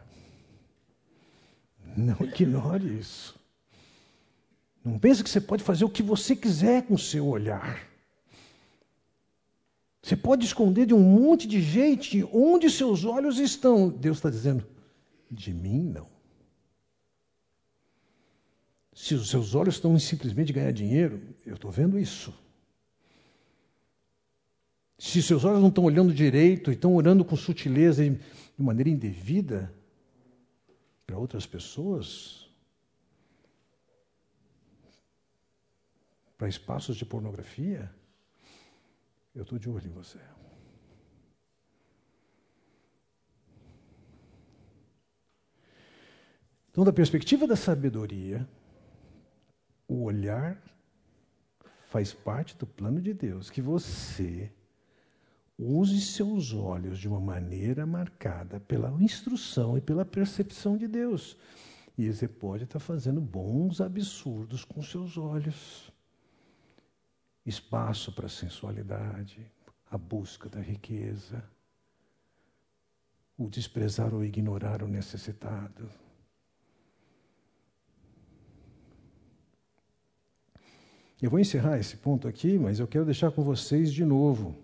[1.96, 3.34] Não ignore isso.
[4.84, 7.91] Não pense que você pode fazer o que você quiser com o seu olhar.
[10.12, 13.88] Você pode esconder de um monte de gente onde seus olhos estão.
[13.88, 14.62] Deus está dizendo:
[15.30, 16.06] de mim não.
[18.92, 22.30] Se os seus olhos estão em simplesmente ganhar dinheiro, eu estou vendo isso.
[24.98, 28.90] Se seus olhos não estão olhando direito e estão olhando com sutileza e de maneira
[28.90, 29.72] indevida
[31.06, 32.50] para outras pessoas,
[36.36, 37.90] para espaços de pornografia,
[39.34, 40.18] eu estou de olho em você.
[46.70, 48.48] Então, da perspectiva da sabedoria,
[49.86, 50.62] o olhar
[51.90, 54.50] faz parte do plano de Deus, que você
[55.58, 61.36] use seus olhos de uma maneira marcada pela instrução e pela percepção de Deus.
[61.96, 65.91] E você pode estar fazendo bons absurdos com seus olhos
[67.44, 69.50] espaço para a sensualidade,
[69.90, 71.42] a busca da riqueza,
[73.36, 75.90] o desprezar ou ignorar o necessitado.
[81.20, 84.56] Eu vou encerrar esse ponto aqui, mas eu quero deixar com vocês de novo.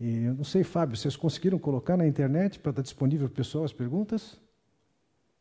[0.00, 3.36] E eu não sei, Fábio, vocês conseguiram colocar na internet para estar disponível para o
[3.36, 4.40] pessoal as perguntas?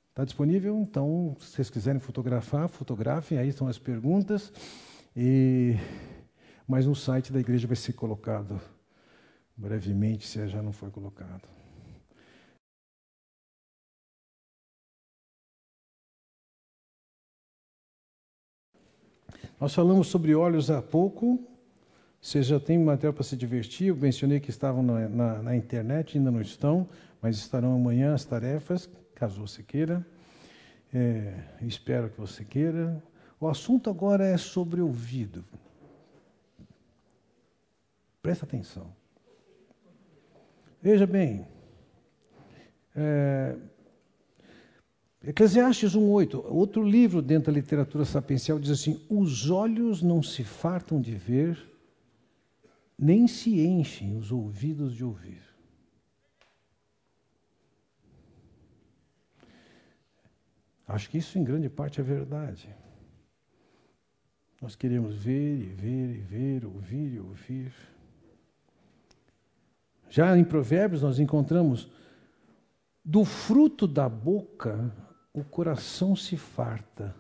[0.10, 0.80] Está disponível?
[0.80, 4.52] Então, se vocês quiserem fotografar, fotografem, aí estão as perguntas.
[5.16, 5.76] E
[6.68, 8.60] mas no site da igreja vai ser colocado
[9.56, 11.48] brevemente, se já não foi colocado.
[19.60, 21.40] Nós falamos sobre olhos há pouco.
[22.20, 23.88] Você já tem material para se divertir.
[23.88, 26.88] Eu mencionei que estavam na, na, na, internet, ainda não estão,
[27.22, 30.06] mas estarão amanhã as tarefas, caso você queira.
[30.94, 33.02] É, espero que você queira.
[33.40, 35.44] O assunto agora é sobre ouvido.
[38.24, 38.96] Presta atenção.
[40.82, 41.46] Veja bem,
[42.96, 43.58] é,
[45.22, 51.02] Eclesiastes 1,8, outro livro dentro da literatura sapiencial, diz assim: Os olhos não se fartam
[51.02, 51.62] de ver,
[52.98, 55.42] nem se enchem os ouvidos de ouvir.
[60.88, 62.74] Acho que isso em grande parte é verdade.
[64.62, 67.74] Nós queremos ver e ver e ver, ouvir e ouvir.
[70.14, 71.90] Já em Provérbios nós encontramos
[73.04, 74.96] do fruto da boca
[75.34, 77.16] o coração se farta,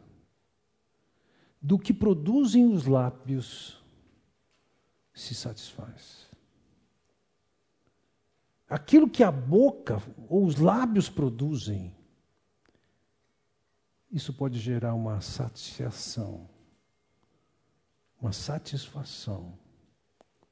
[1.59, 3.83] do que produzem os lábios
[5.11, 6.27] se satisfaz.
[8.69, 11.95] Aquilo que a boca ou os lábios produzem,
[14.11, 16.47] isso pode gerar uma satisfação,
[18.21, 19.57] uma satisfação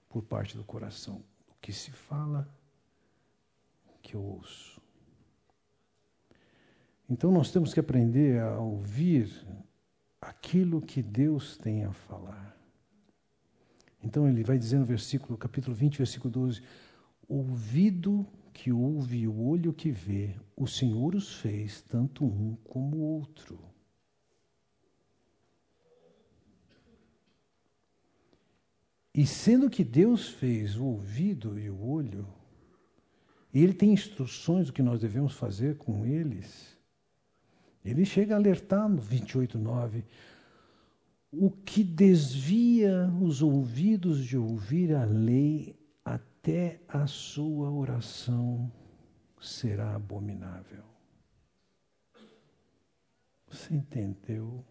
[0.10, 1.24] por parte do coração.
[1.62, 2.50] Que se fala,
[4.02, 4.82] que eu ouço.
[7.10, 9.30] Então nós temos que aprender a ouvir
[10.20, 12.58] aquilo que Deus tem a falar.
[14.04, 16.62] Então ele vai dizer no versículo, capítulo 20, versículo 12:
[17.28, 22.98] Ouvido que ouve e o olho que vê, o Senhor os fez, tanto um como
[22.98, 23.71] o outro.
[29.14, 32.28] E sendo que Deus fez o ouvido e o olho,
[33.54, 36.72] e Ele tem instruções do que nós devemos fazer com eles,
[37.84, 40.04] ele chega a alertar no 28,9:
[41.32, 48.72] o que desvia os ouvidos de ouvir a lei até a sua oração
[49.40, 50.84] será abominável.
[53.50, 54.64] Você entendeu?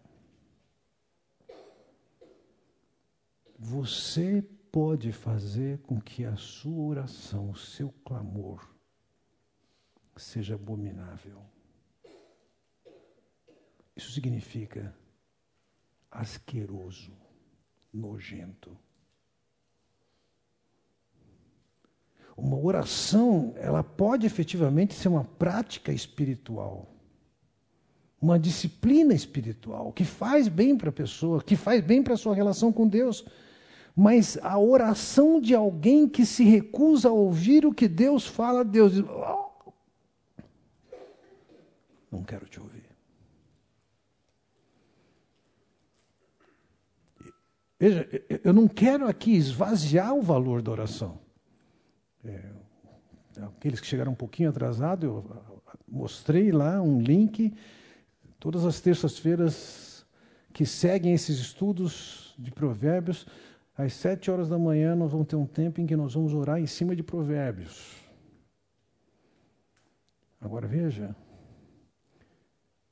[3.63, 8.67] Você pode fazer com que a sua oração, o seu clamor,
[10.17, 11.39] seja abominável.
[13.95, 14.91] Isso significa
[16.09, 17.13] asqueroso,
[17.93, 18.75] nojento.
[22.35, 26.91] Uma oração, ela pode efetivamente ser uma prática espiritual,
[28.19, 32.33] uma disciplina espiritual, que faz bem para a pessoa, que faz bem para a sua
[32.33, 33.23] relação com Deus.
[33.95, 38.93] Mas a oração de alguém que se recusa a ouvir o que Deus fala, Deus
[38.93, 39.73] diz: oh,
[42.11, 42.81] Não quero te ouvir.
[47.79, 48.07] Veja,
[48.43, 51.19] eu não quero aqui esvaziar o valor da oração.
[52.23, 52.43] É,
[53.41, 55.25] aqueles que chegaram um pouquinho atrasados, eu
[55.87, 57.51] mostrei lá um link.
[58.39, 60.05] Todas as terças-feiras
[60.53, 63.25] que seguem esses estudos de provérbios,
[63.77, 66.59] às sete horas da manhã nós vamos ter um tempo em que nós vamos orar
[66.59, 68.01] em cima de provérbios.
[70.39, 71.15] Agora veja,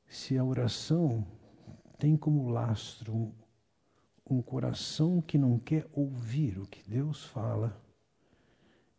[0.08, 1.26] se a oração
[1.98, 3.34] tem como lastro
[4.30, 7.82] um coração que não quer ouvir o que Deus fala,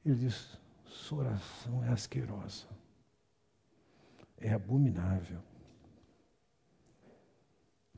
[0.05, 2.66] ele diz: sua oração é asquerosa,
[4.39, 5.39] é abominável.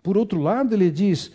[0.03, 1.33] Por outro lado, ele diz: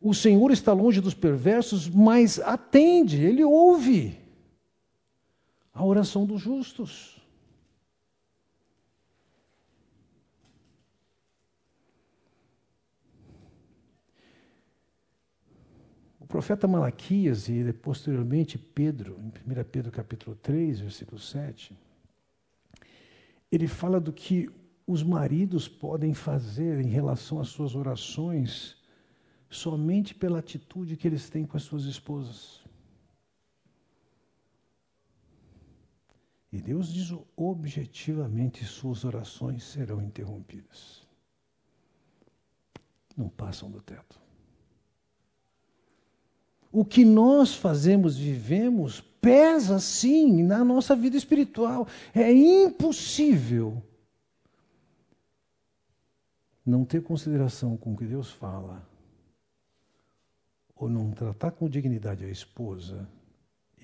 [0.00, 4.18] o Senhor está longe dos perversos, mas atende, ele ouve
[5.72, 7.20] a oração dos justos.
[16.30, 21.76] profeta Malaquias e posteriormente Pedro, em 1 Pedro capítulo 3, versículo 7,
[23.50, 24.48] ele fala do que
[24.86, 28.79] os maridos podem fazer em relação às suas orações
[29.50, 32.64] somente pela atitude que eles têm com as suas esposas.
[36.52, 41.06] E Deus diz objetivamente: suas orações serão interrompidas.
[43.16, 44.20] Não passam do teto
[46.72, 51.86] o que nós fazemos, vivemos, pesa sim na nossa vida espiritual.
[52.14, 53.82] É impossível
[56.64, 58.88] não ter consideração com o que Deus fala,
[60.80, 63.06] ou não tratar com dignidade a esposa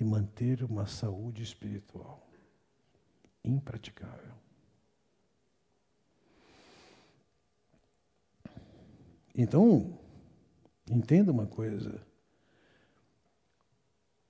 [0.00, 2.26] e manter uma saúde espiritual.
[3.44, 4.32] Impraticável.
[9.34, 9.98] Então,
[10.90, 12.00] entenda uma coisa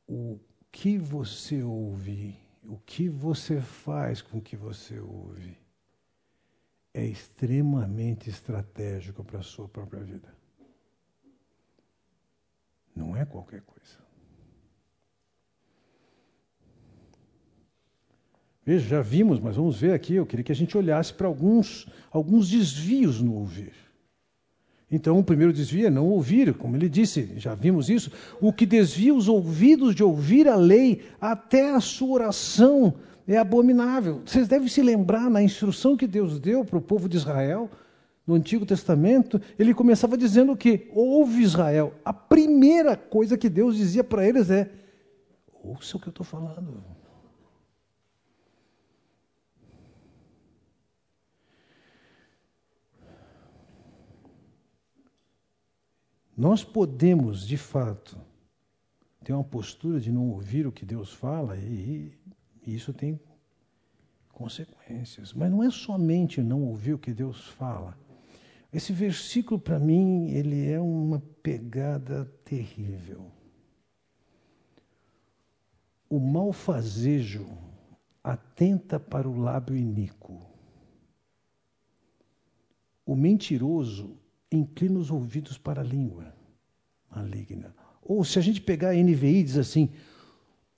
[0.09, 0.41] o
[0.73, 5.57] que você ouve, o que você faz com o que você ouve,
[6.93, 10.36] é extremamente estratégico para a sua própria vida.
[12.97, 14.07] Não é qualquer coisa.
[18.65, 20.15] Veja, já vimos, mas vamos ver aqui.
[20.15, 23.75] Eu queria que a gente olhasse para alguns, alguns desvios no ouvir.
[24.91, 28.11] Então, o primeiro desvio é não ouvir, como ele disse, já vimos isso.
[28.41, 32.95] O que desvia os ouvidos de ouvir a lei, até a sua oração
[33.27, 34.23] é abominável.
[34.25, 37.69] Vocês devem se lembrar na instrução que Deus deu para o povo de Israel,
[38.27, 41.95] no Antigo Testamento, ele começava dizendo que ouve Israel.
[42.05, 44.71] A primeira coisa que Deus dizia para eles é:
[45.63, 46.83] ouça o que eu estou falando.
[56.37, 58.21] Nós podemos, de fato,
[59.25, 62.13] ter uma postura de não ouvir o que Deus fala, e,
[62.67, 63.19] e isso tem
[64.33, 65.33] consequências.
[65.33, 67.97] Mas não é somente não ouvir o que Deus fala.
[68.77, 73.33] Esse versículo, para mim, ele é uma pegada terrível.
[76.11, 77.49] O malfazejo
[78.23, 80.43] atenta para o lábio iníquo.
[83.07, 84.19] O mentiroso
[84.53, 86.35] inclina os ouvidos para a língua
[87.11, 87.75] maligna.
[88.03, 89.89] Ou se a gente pegar a NVI, diz assim: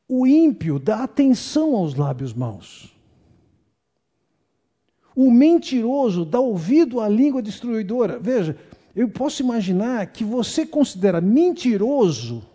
[0.07, 2.97] o ímpio dá atenção aos lábios maus.
[5.21, 8.21] O mentiroso dá ouvido à língua destruidora.
[8.21, 8.57] Veja,
[8.95, 12.47] eu posso imaginar que você considera mentiroso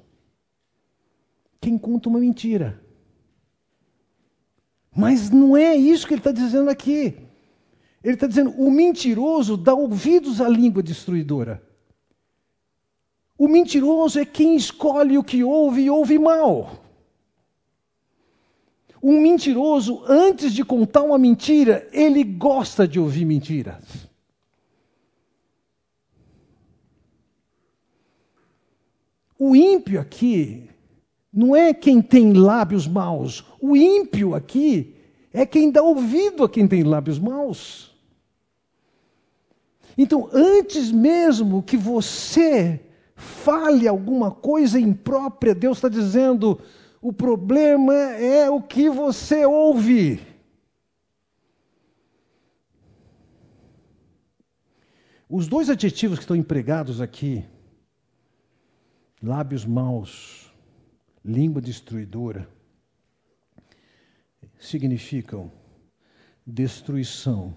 [1.60, 2.82] quem conta uma mentira.
[4.96, 7.18] Mas não é isso que ele está dizendo aqui.
[8.02, 11.62] Ele está dizendo: o mentiroso dá ouvidos à língua destruidora.
[13.38, 16.82] O mentiroso é quem escolhe o que ouve e ouve mal.
[19.04, 24.08] Um mentiroso, antes de contar uma mentira, ele gosta de ouvir mentiras.
[29.38, 30.70] O ímpio aqui
[31.34, 33.44] não é quem tem lábios maus.
[33.60, 34.96] O ímpio aqui
[35.34, 37.94] é quem dá ouvido a quem tem lábios maus.
[39.98, 42.80] Então, antes mesmo que você
[43.18, 46.62] fale alguma coisa imprópria, Deus está dizendo:
[47.04, 50.26] o problema é o que você ouve.
[55.28, 57.46] Os dois adjetivos que estão empregados aqui,
[59.22, 60.50] lábios maus,
[61.26, 62.48] língua destruidora,
[64.58, 65.52] significam
[66.48, 67.54] destruição,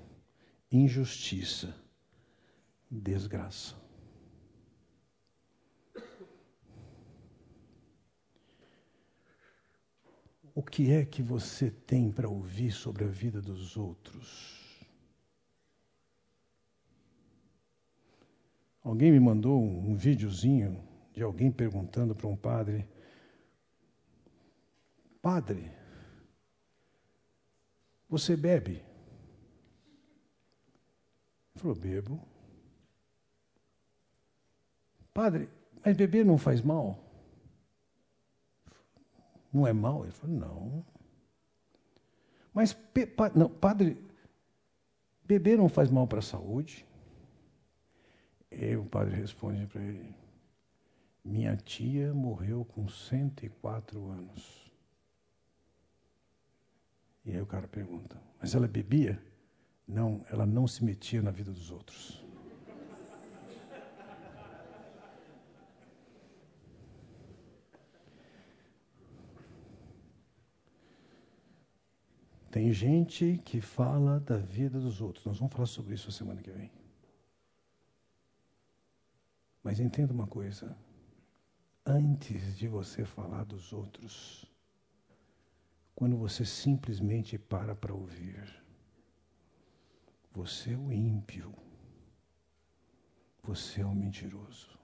[0.72, 1.72] injustiça
[2.90, 3.85] desgraça.
[10.56, 14.88] O que é que você tem para ouvir sobre a vida dos outros?
[18.82, 20.82] Alguém me mandou um videozinho
[21.12, 22.88] de alguém perguntando para um padre:
[25.20, 25.70] Padre,
[28.08, 28.82] você bebe?
[31.52, 32.26] Ele falou: Bebo.
[35.12, 35.50] Padre,
[35.84, 37.05] mas beber não faz mal?
[39.56, 40.02] Não é mal?
[40.02, 40.84] Ele falou, não.
[42.52, 43.96] Mas, pa, não, padre,
[45.24, 46.86] beber não faz mal para a saúde?
[48.50, 50.14] E o padre responde para ele:
[51.24, 54.70] Minha tia morreu com 104 anos.
[57.24, 59.18] E aí o cara pergunta: Mas ela bebia?
[59.88, 62.22] Não, ela não se metia na vida dos outros.
[72.50, 75.24] Tem gente que fala da vida dos outros.
[75.26, 76.70] Nós vamos falar sobre isso semana que vem.
[79.62, 80.76] Mas entenda uma coisa:
[81.84, 84.46] antes de você falar dos outros,
[85.94, 88.62] quando você simplesmente para para ouvir,
[90.32, 91.52] você é o ímpio,
[93.42, 94.78] você é o mentiroso.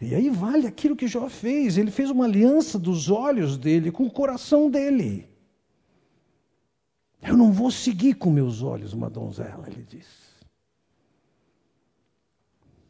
[0.00, 1.76] E aí vale aquilo que Jó fez.
[1.76, 5.28] Ele fez uma aliança dos olhos dele com o coração dele.
[7.20, 10.30] Eu não vou seguir com meus olhos uma donzela, ele disse.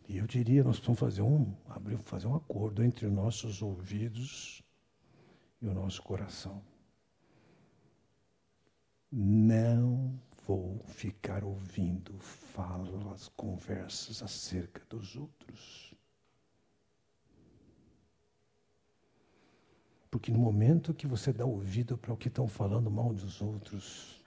[0.08, 1.52] E eu diria, nós precisamos fazer um,
[2.04, 4.62] fazer um acordo entre os nossos ouvidos
[5.60, 6.62] e o nosso coração.
[9.10, 10.12] Não
[10.46, 15.89] vou ficar ouvindo falas, conversas acerca dos outros.
[20.10, 24.20] Porque no momento que você dá ouvido para o que estão falando mal dos outros,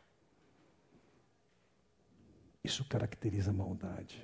[2.64, 4.24] Isso caracteriza a maldade.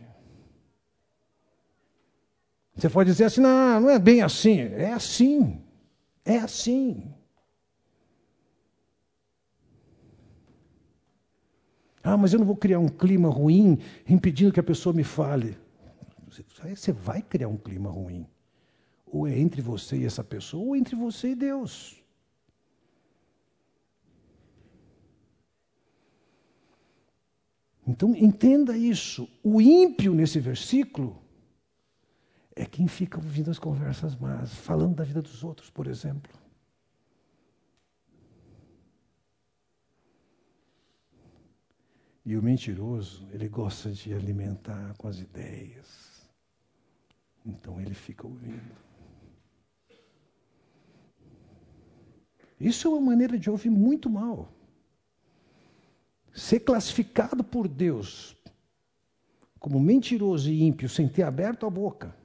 [2.74, 4.60] Você pode dizer assim: não, não é bem assim.
[4.60, 5.62] É assim.
[6.24, 7.14] É assim.
[12.02, 15.58] Ah, mas eu não vou criar um clima ruim impedindo que a pessoa me fale.
[16.64, 18.26] Você vai criar um clima ruim.
[19.12, 22.00] Ou é entre você e essa pessoa, ou entre você e Deus.
[27.88, 29.28] Então entenda isso.
[29.44, 31.20] O ímpio nesse versículo
[32.56, 36.32] é quem fica ouvindo as conversas más, falando da vida dos outros, por exemplo.
[42.24, 46.30] E o mentiroso, ele gosta de alimentar com as ideias.
[47.44, 48.89] Então ele fica ouvindo.
[52.60, 54.52] Isso é uma maneira de ouvir muito mal
[56.34, 58.36] ser classificado por Deus
[59.60, 62.16] como mentiroso e ímpio sem ter aberto a boca,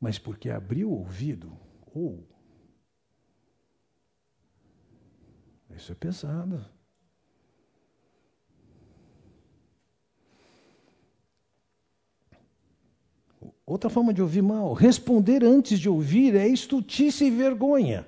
[0.00, 1.52] mas porque abriu o ouvido,
[1.92, 2.24] ou.
[5.76, 6.64] Isso é pesado.
[13.66, 18.06] Outra forma de ouvir mal, responder antes de ouvir é estutice e vergonha.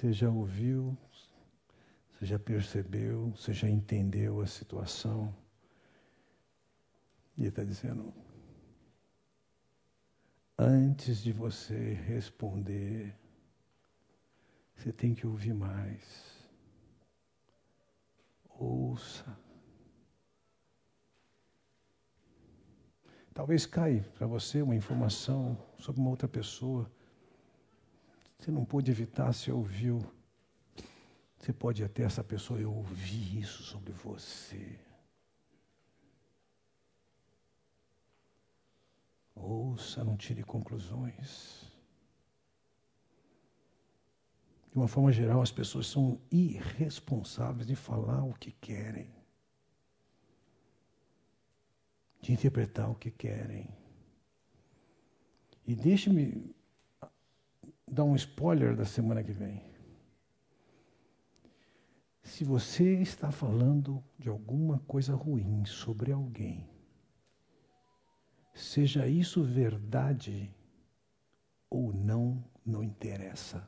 [0.00, 0.96] Você já ouviu,
[2.08, 5.36] você já percebeu, você já entendeu a situação.
[7.36, 8.10] E ele está dizendo:
[10.58, 13.14] antes de você responder,
[14.74, 16.48] você tem que ouvir mais.
[18.58, 19.38] Ouça.
[23.34, 26.90] Talvez caia para você uma informação sobre uma outra pessoa
[28.40, 30.02] você não pôde evitar, se ouviu.
[31.38, 34.80] Você pode até essa pessoa, eu ouvi isso sobre você.
[39.34, 41.70] Ouça, não tire conclusões.
[44.70, 49.10] De uma forma geral, as pessoas são irresponsáveis de falar o que querem,
[52.22, 53.68] de interpretar o que querem.
[55.66, 56.54] E deixe-me
[57.90, 59.62] dar um spoiler da semana que vem.
[62.22, 66.68] Se você está falando de alguma coisa ruim sobre alguém,
[68.54, 70.54] seja isso verdade
[71.68, 73.66] ou não, não interessa.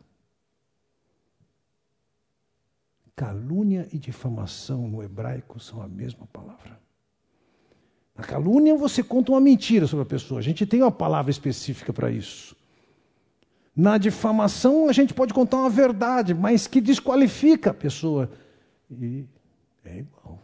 [3.16, 6.80] Calúnia e difamação no hebraico são a mesma palavra.
[8.14, 10.38] Na calúnia você conta uma mentira sobre a pessoa.
[10.38, 12.56] A gente tem uma palavra específica para isso.
[13.74, 18.30] Na difamação, a gente pode contar uma verdade, mas que desqualifica a pessoa.
[18.90, 19.24] E
[19.84, 20.38] é igual.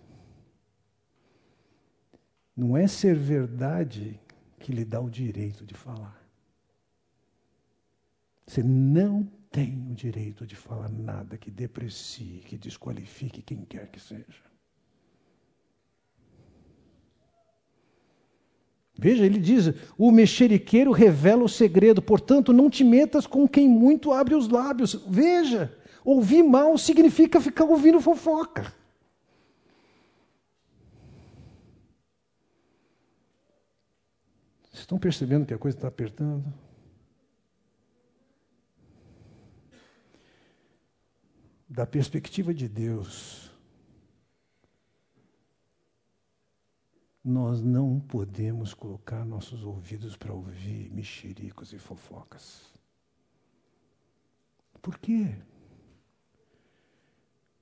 [2.57, 4.19] Não é ser verdade
[4.59, 6.19] que lhe dá o direito de falar.
[8.47, 14.01] Você não tem o direito de falar nada que deprecie, que desqualifique quem quer que
[14.01, 14.48] seja.
[19.01, 24.13] Veja, ele diz: o mexeriqueiro revela o segredo, portanto, não te metas com quem muito
[24.13, 24.95] abre os lábios.
[25.09, 25.73] Veja,
[26.05, 28.75] ouvir mal significa ficar ouvindo fofoca.
[34.65, 36.53] Vocês estão percebendo que a coisa está apertando?
[41.69, 43.48] Da perspectiva de Deus,
[47.29, 52.63] nós não podemos colocar nossos ouvidos para ouvir mexericos e fofocas.
[54.81, 55.35] Por quê?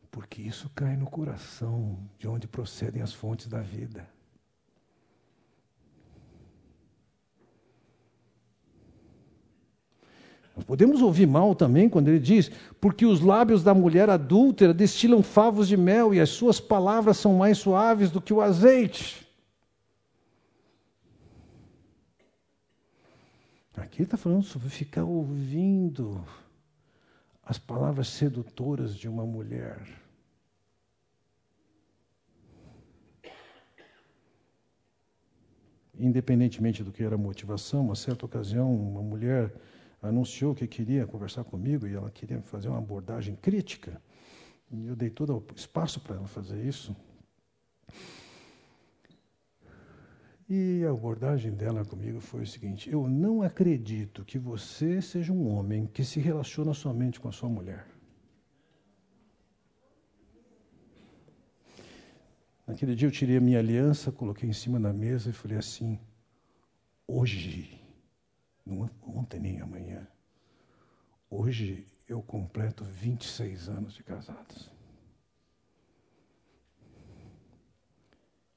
[0.08, 4.08] Porque isso cai no coração de onde procedem as fontes da vida.
[10.54, 15.24] Nós podemos ouvir mal também quando ele diz: porque os lábios da mulher adúltera destilam
[15.24, 19.25] favos de mel e as suas palavras são mais suaves do que o azeite.
[23.76, 26.24] Aqui está falando sobre ficar ouvindo
[27.42, 29.86] as palavras sedutoras de uma mulher.
[35.98, 39.54] Independentemente do que era a motivação, uma certa ocasião, uma mulher
[40.02, 44.00] anunciou que queria conversar comigo e ela queria fazer uma abordagem crítica.
[44.70, 46.96] E eu dei todo o espaço para ela fazer isso.
[50.48, 55.48] E a abordagem dela comigo foi o seguinte: eu não acredito que você seja um
[55.48, 57.84] homem que se relaciona somente com a sua mulher.
[62.64, 65.98] Naquele dia eu tirei a minha aliança, coloquei em cima da mesa e falei assim:
[67.08, 67.80] hoje,
[68.64, 70.06] não ontem nem amanhã,
[71.28, 74.70] hoje eu completo 26 anos de casados.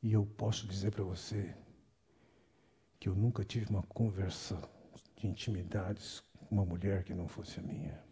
[0.03, 1.51] E eu posso dizer para você
[2.99, 4.61] que eu nunca tive uma conversa
[5.15, 8.03] de intimidades com uma mulher que não fosse a minha.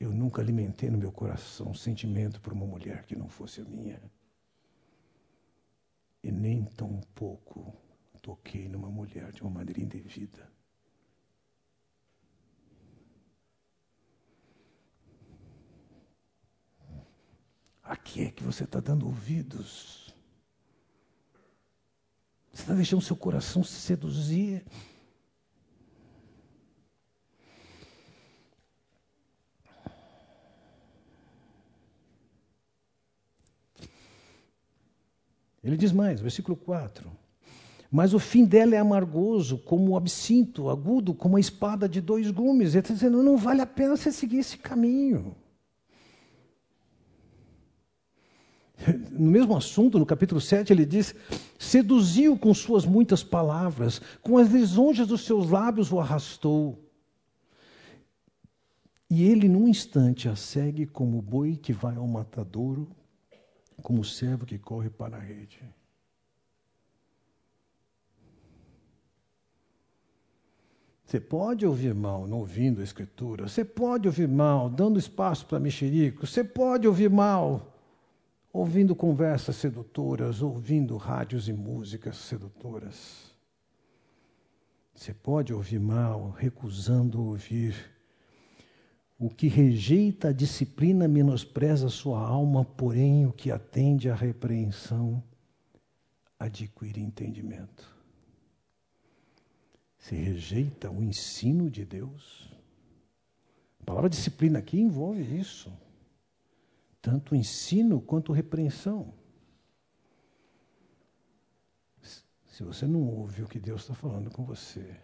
[0.00, 3.64] Eu nunca alimentei no meu coração um sentimento por uma mulher que não fosse a
[3.64, 4.00] minha.
[6.22, 7.74] E nem tão pouco
[8.20, 10.50] toquei numa mulher de uma maneira indevida.
[17.82, 20.07] Aqui é que você está dando ouvidos.
[22.58, 24.64] Você está deixando seu coração se seduzir.
[35.62, 37.08] Ele diz mais, versículo 4.
[37.88, 42.28] Mas o fim dela é amargoso, como o absinto, agudo, como a espada de dois
[42.32, 42.70] gumes.
[42.70, 45.36] Ele está dizendo, não vale a pena você seguir esse caminho.
[49.10, 51.14] No mesmo assunto, no capítulo 7, ele diz:
[51.58, 56.78] Seduziu com suas muitas palavras, com as lisonjas dos seus lábios o arrastou.
[59.10, 62.88] E ele, num instante, a segue como boi que vai ao matadouro,
[63.82, 65.62] como servo que corre para a rede.
[71.06, 75.58] Você pode ouvir mal não ouvindo a Escritura, você pode ouvir mal dando espaço para
[75.58, 77.77] mexerico, você pode ouvir mal
[78.52, 83.34] ouvindo conversas sedutoras, ouvindo rádios e músicas sedutoras.
[84.94, 87.74] Você pode ouvir mal, recusando ouvir.
[89.18, 95.22] O que rejeita a disciplina menospreza sua alma, porém o que atende à repreensão
[96.38, 97.96] adquire entendimento.
[99.98, 102.48] Se rejeita o ensino de Deus.
[103.80, 105.72] A palavra disciplina aqui envolve isso
[107.08, 109.14] tanto ensino quanto repreensão.
[112.44, 114.94] Se você não ouve o que Deus está falando com você,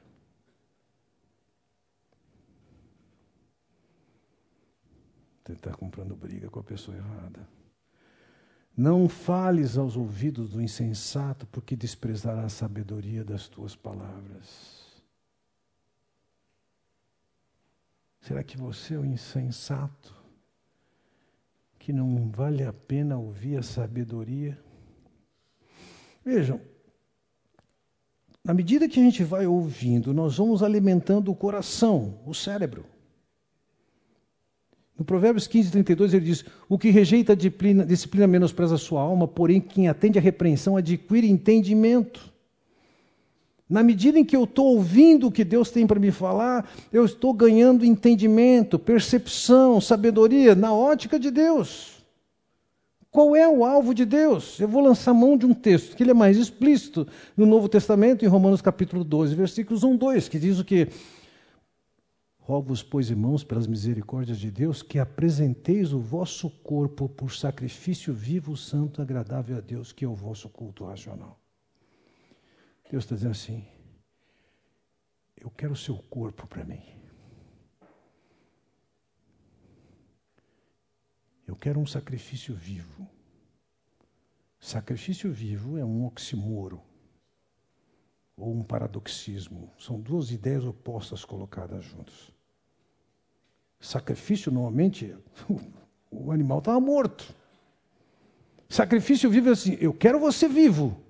[5.43, 7.49] você está comprando briga com a pessoa errada.
[8.77, 15.03] Não fales aos ouvidos do insensato, porque desprezará a sabedoria das tuas palavras.
[18.21, 20.24] Será que você é o insensato?
[21.85, 24.59] Que não vale a pena ouvir a sabedoria.
[26.25, 26.59] Vejam,
[28.43, 32.87] na medida que a gente vai ouvindo, nós vamos alimentando o coração, o cérebro.
[34.99, 39.03] No Provérbios 15, 32, ele diz: O que rejeita a disciplina, disciplina menospreza a sua
[39.03, 42.33] alma, porém quem atende à repreensão adquire entendimento.
[43.69, 47.05] Na medida em que eu estou ouvindo o que Deus tem para me falar, eu
[47.05, 52.05] estou ganhando entendimento, percepção, sabedoria na ótica de Deus.
[53.11, 54.59] Qual é o alvo de Deus?
[54.59, 57.07] Eu vou lançar mão de um texto que ele é mais explícito
[57.37, 60.89] no Novo Testamento, em Romanos capítulo 12, versículos 1, 2, que diz o que?
[62.41, 68.57] Rogo-vos, pois, irmãos, pelas misericórdias de Deus, que apresenteis o vosso corpo por sacrifício vivo,
[68.57, 71.44] santo, agradável a Deus, que é o vosso culto racional.
[72.95, 73.67] Deus está dizendo assim:
[75.37, 76.81] eu quero o seu corpo para mim.
[81.45, 83.11] Eu quero um sacrifício vivo.
[84.61, 86.81] Sacrifício vivo é um oximoro
[88.37, 89.73] ou um paradoxismo.
[89.77, 92.31] São duas ideias opostas colocadas juntas.
[93.81, 95.17] Sacrifício, normalmente,
[96.13, 97.35] o animal estava morto.
[98.69, 101.04] Sacrifício vivo é assim: eu quero você vivo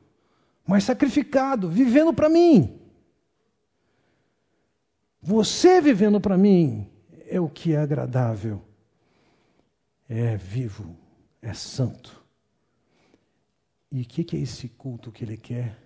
[0.67, 2.81] mas sacrificado, vivendo para mim.
[5.21, 6.91] Você vivendo para mim
[7.27, 8.63] é o que é agradável,
[10.09, 10.97] é vivo,
[11.41, 12.23] é santo.
[13.91, 15.79] E o que, que é esse culto que ele quer?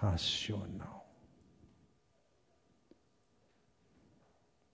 [0.00, 0.96] Racional.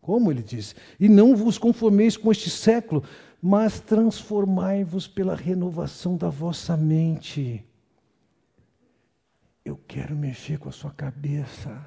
[0.01, 0.75] Como ele diz?
[0.99, 3.05] E não vos conformeis com este século,
[3.43, 7.67] mas transformai-vos pela renovação da vossa mente.
[9.65, 11.85] Eu quero mexer com a sua cabeça.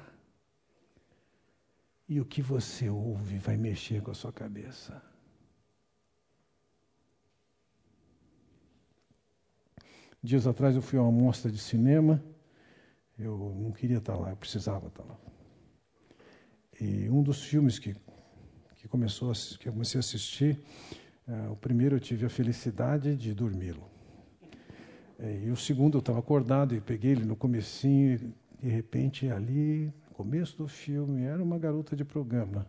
[2.06, 5.02] E o que você ouve vai mexer com a sua cabeça.
[10.22, 12.22] Dias atrás eu fui a uma mostra de cinema.
[13.18, 15.18] Eu não queria estar lá, eu precisava estar lá.
[16.78, 17.96] E um dos filmes que,
[18.74, 20.60] que, começou, que eu comecei a assistir,
[21.28, 23.88] uh, o primeiro eu tive a felicidade de dormi-lo.
[25.18, 29.30] É, e o segundo eu estava acordado e peguei ele no comecinho, e de repente
[29.30, 32.66] ali, começo do filme, era uma garota de programa,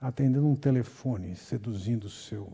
[0.00, 2.52] atendendo um telefone, seduzindo o seu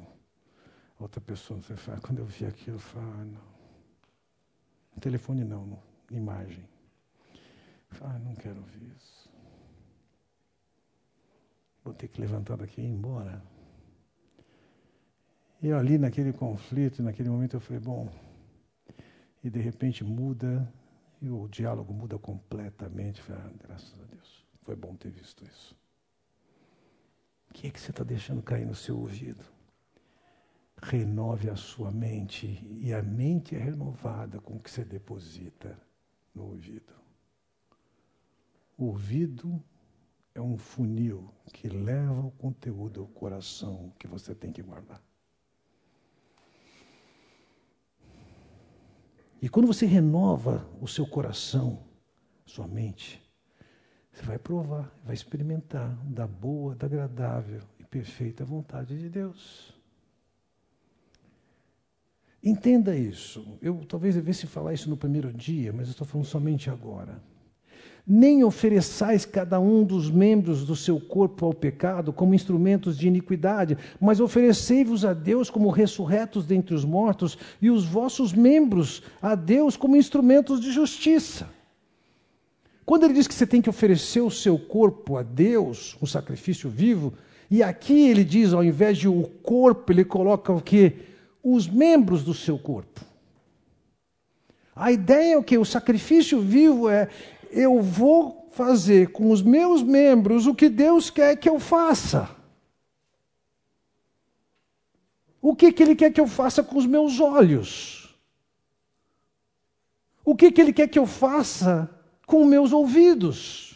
[0.99, 1.61] outra pessoa.
[1.61, 3.55] Você fala, quando eu vi aquilo, eu falei, ah, não.
[5.01, 6.64] Telefone não, não imagem.
[8.01, 9.31] Ah, não quero ver isso.
[11.85, 13.43] Vou ter que levantar daqui e ir embora.
[15.65, 18.12] E eu ali naquele conflito, naquele momento, eu falei, bom,
[19.43, 20.71] e de repente muda,
[21.23, 23.23] e o diálogo muda completamente.
[23.23, 25.75] Falei, ah, graças a Deus, foi bom ter visto isso.
[27.49, 29.43] O que é que você está deixando cair no seu ouvido?
[30.83, 35.81] Renove a sua mente, e a mente é renovada com o que você deposita
[36.35, 36.93] no ouvido.
[38.77, 39.65] O ouvido
[40.35, 45.01] é um funil que leva o conteúdo ao coração que você tem que guardar.
[49.45, 51.84] E quando você renova o seu coração,
[52.47, 53.22] sua mente,
[54.11, 59.78] você vai provar, vai experimentar da boa, da agradável e perfeita vontade de Deus.
[62.42, 63.59] Entenda isso.
[63.61, 67.22] Eu talvez devesse falar isso no primeiro dia, mas eu estou falando somente agora.
[68.07, 73.78] Nem ofereçais cada um dos membros do seu corpo ao pecado como instrumentos de iniquidade,
[74.00, 79.76] mas oferecei-vos a Deus como ressurretos dentre os mortos e os vossos membros a Deus
[79.76, 81.48] como instrumentos de justiça.
[82.84, 86.68] Quando ele diz que você tem que oferecer o seu corpo a Deus, um sacrifício
[86.68, 87.14] vivo,
[87.50, 91.14] e aqui ele diz, ao invés de o corpo, ele coloca o que?
[91.44, 93.02] os membros do seu corpo.
[94.74, 95.59] A ideia é o que?
[95.59, 97.09] O sacrifício vivo é
[97.55, 102.34] eu vou fazer com os meus membros o que Deus quer que eu faça.
[105.40, 108.16] O que, que Ele quer que eu faça com os meus olhos?
[110.24, 111.90] O que, que Ele quer que eu faça
[112.26, 113.74] com meus ouvidos?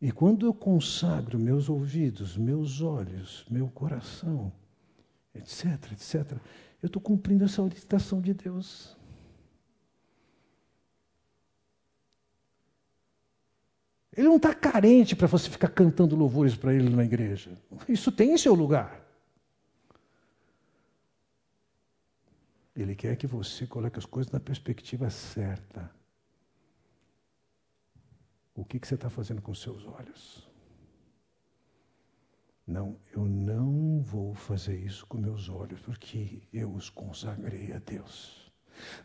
[0.00, 4.52] E quando eu consagro meus ouvidos, meus olhos, meu coração,
[5.34, 6.38] etc., etc.,
[6.84, 8.94] eu estou cumprindo essa solicitação de Deus.
[14.14, 17.56] Ele não está carente para você ficar cantando louvores para ele na igreja.
[17.88, 19.02] Isso tem em seu lugar.
[22.76, 25.90] Ele quer que você coloque as coisas na perspectiva certa.
[28.54, 30.46] O que, que você está fazendo com seus olhos?
[32.66, 38.50] Não, eu não vou fazer isso com meus olhos, porque eu os consagrei a Deus.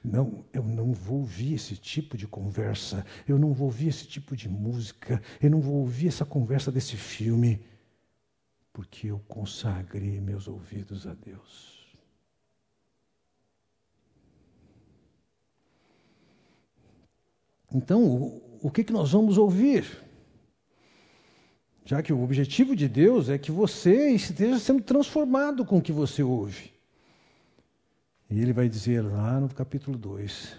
[0.03, 4.35] Não, eu não vou ouvir esse tipo de conversa, eu não vou ouvir esse tipo
[4.35, 7.63] de música, eu não vou ouvir essa conversa desse filme,
[8.71, 11.79] porque eu consagrei meus ouvidos a Deus.
[17.71, 20.08] Então, o que, que nós vamos ouvir.
[21.89, 25.91] Já que o objetivo de Deus é que você esteja sendo transformado com o que
[25.91, 26.71] você ouve.
[28.29, 30.55] E ele vai dizer lá no capítulo 2: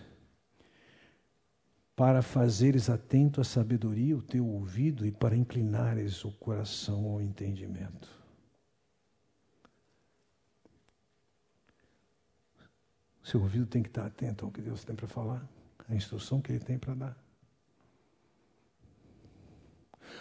[1.94, 8.08] Para fazeres atento à sabedoria o teu ouvido e para inclinares o coração ao entendimento.
[13.22, 15.48] Seu ouvido tem que estar atento ao que Deus tem para falar,
[15.88, 17.19] à instrução que Ele tem para dar.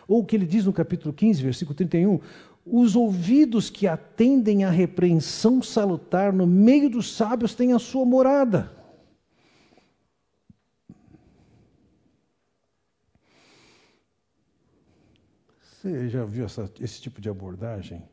[0.08, 2.20] Ou o que ele diz no capítulo 15, versículo 31,
[2.66, 8.72] os ouvidos que atendem à repreensão salutar no meio dos sábios têm a sua morada.
[15.82, 18.04] Você já viu essa, esse tipo de abordagem?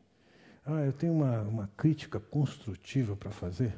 [0.65, 3.73] Ah, eu tenho uma, uma crítica construtiva para fazer.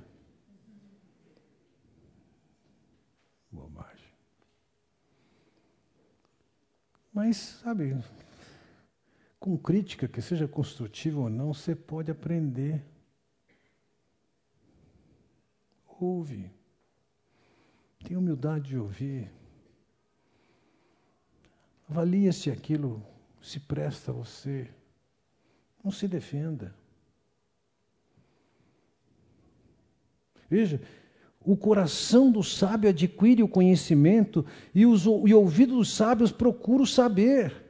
[7.19, 8.01] Mas, sabe,
[9.37, 12.81] com crítica, que seja construtiva ou não, você pode aprender.
[15.99, 16.49] Ouve.
[18.05, 19.29] Tenha humildade de ouvir.
[21.89, 23.05] Avalia se aquilo
[23.41, 24.73] se presta a você.
[25.83, 26.73] Não se defenda.
[30.49, 30.81] Veja,
[31.43, 37.69] o coração do sábio adquire o conhecimento e, o ouvido dos sábios procura o saber.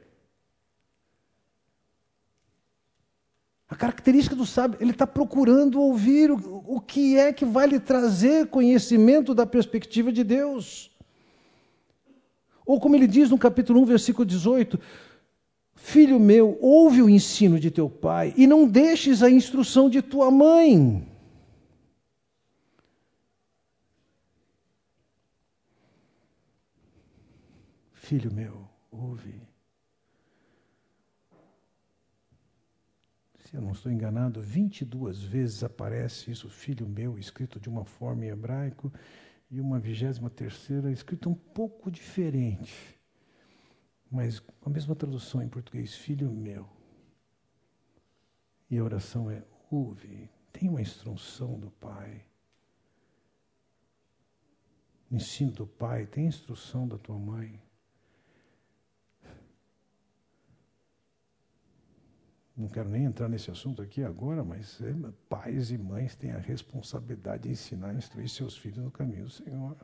[3.80, 8.48] característica do sábio, ele está procurando ouvir o, o que é que vai lhe trazer
[8.48, 10.90] conhecimento da perspectiva de Deus.
[12.66, 14.78] Ou como ele diz no capítulo 1, versículo 18:
[15.74, 20.30] Filho meu, ouve o ensino de teu pai e não deixes a instrução de tua
[20.30, 21.09] mãe.
[28.10, 29.40] Filho meu, ouve.
[33.38, 38.24] Se eu não estou enganado, 22 vezes aparece isso, filho meu, escrito de uma forma
[38.24, 38.92] em hebraico,
[39.48, 42.98] e uma vigésima terceira escrita um pouco diferente,
[44.10, 46.68] mas com a mesma tradução em português, filho meu.
[48.68, 52.26] E a oração é: ouve, tem uma instrução do Pai.
[55.08, 57.69] Ensino do Pai, tem instrução da tua mãe.
[62.60, 64.94] Não quero nem entrar nesse assunto aqui agora, mas é,
[65.30, 69.30] pais e mães têm a responsabilidade de ensinar e instruir seus filhos no caminho do
[69.30, 69.76] Senhor.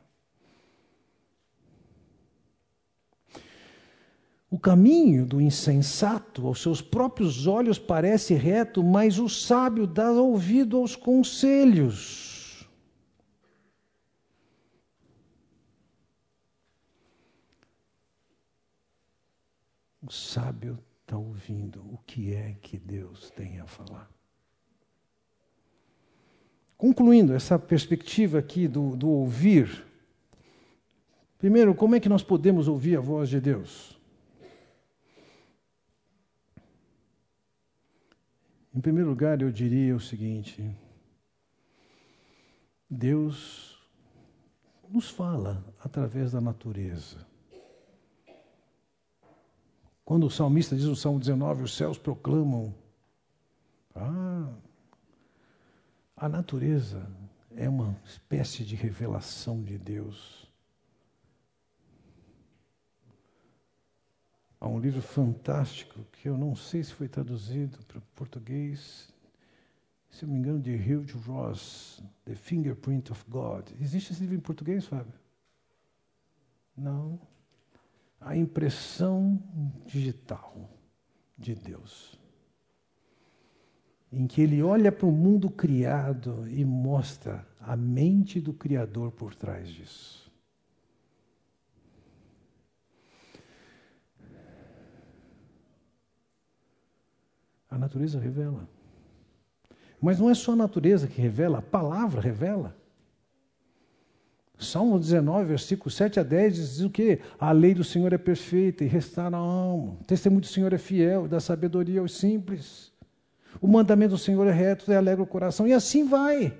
[4.49, 10.77] O caminho do insensato aos seus próprios olhos parece reto, mas o sábio dá ouvido
[10.77, 12.69] aos conselhos.
[20.01, 24.11] O sábio está ouvindo o que é que Deus tem a falar.
[26.77, 29.85] Concluindo essa perspectiva aqui do, do ouvir,
[31.37, 33.97] primeiro, como é que nós podemos ouvir a voz de Deus?
[38.75, 40.69] Em primeiro lugar, eu diria o seguinte:
[42.89, 43.81] Deus
[44.89, 47.25] nos fala através da natureza.
[50.07, 52.73] Quando o salmista diz no Salmo 19, os céus proclamam.
[53.93, 54.47] Ah,
[56.15, 57.05] a natureza
[57.53, 60.49] é uma espécie de revelação de Deus.
[64.61, 69.13] Há um livro fantástico que eu não sei se foi traduzido para português,
[70.09, 73.71] se eu me engano, de Hugh Ross, The Fingerprint of God.
[73.81, 75.19] Existe esse livro em português, Fábio?
[76.77, 77.19] Não
[78.19, 79.41] a impressão
[79.85, 80.69] digital
[81.37, 82.19] de Deus.
[84.11, 89.35] Em que ele olha para o mundo criado e mostra a mente do Criador por
[89.35, 90.31] trás disso.
[97.69, 98.67] A natureza revela.
[100.01, 102.76] Mas não é só a natureza que revela, a palavra revela.
[104.59, 107.19] Salmo 19, versículo 7 a 10 diz o quê?
[107.39, 109.97] A lei do Senhor é perfeita e restaura a alma.
[110.01, 112.91] O testemunho do Senhor é fiel, dá sabedoria aos simples.
[113.61, 115.67] O mandamento do Senhor é reto e alegra o coração.
[115.67, 116.53] E assim vai.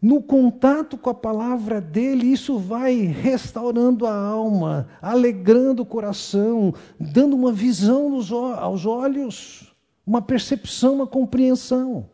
[0.00, 7.36] No contato com a palavra dele, isso vai restaurando a alma, alegrando o coração, dando
[7.36, 8.10] uma visão
[8.56, 9.74] aos olhos,
[10.06, 12.08] uma percepção, uma compreensão.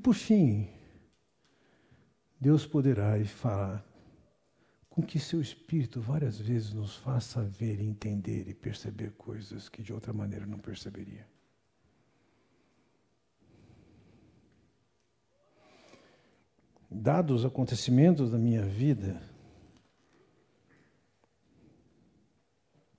[0.00, 0.68] Por fim,
[2.40, 3.84] Deus poderá falar
[4.88, 9.92] com que seu Espírito várias vezes nos faça ver, entender e perceber coisas que de
[9.92, 11.26] outra maneira não perceberia.
[16.90, 19.22] Dados os acontecimentos da minha vida,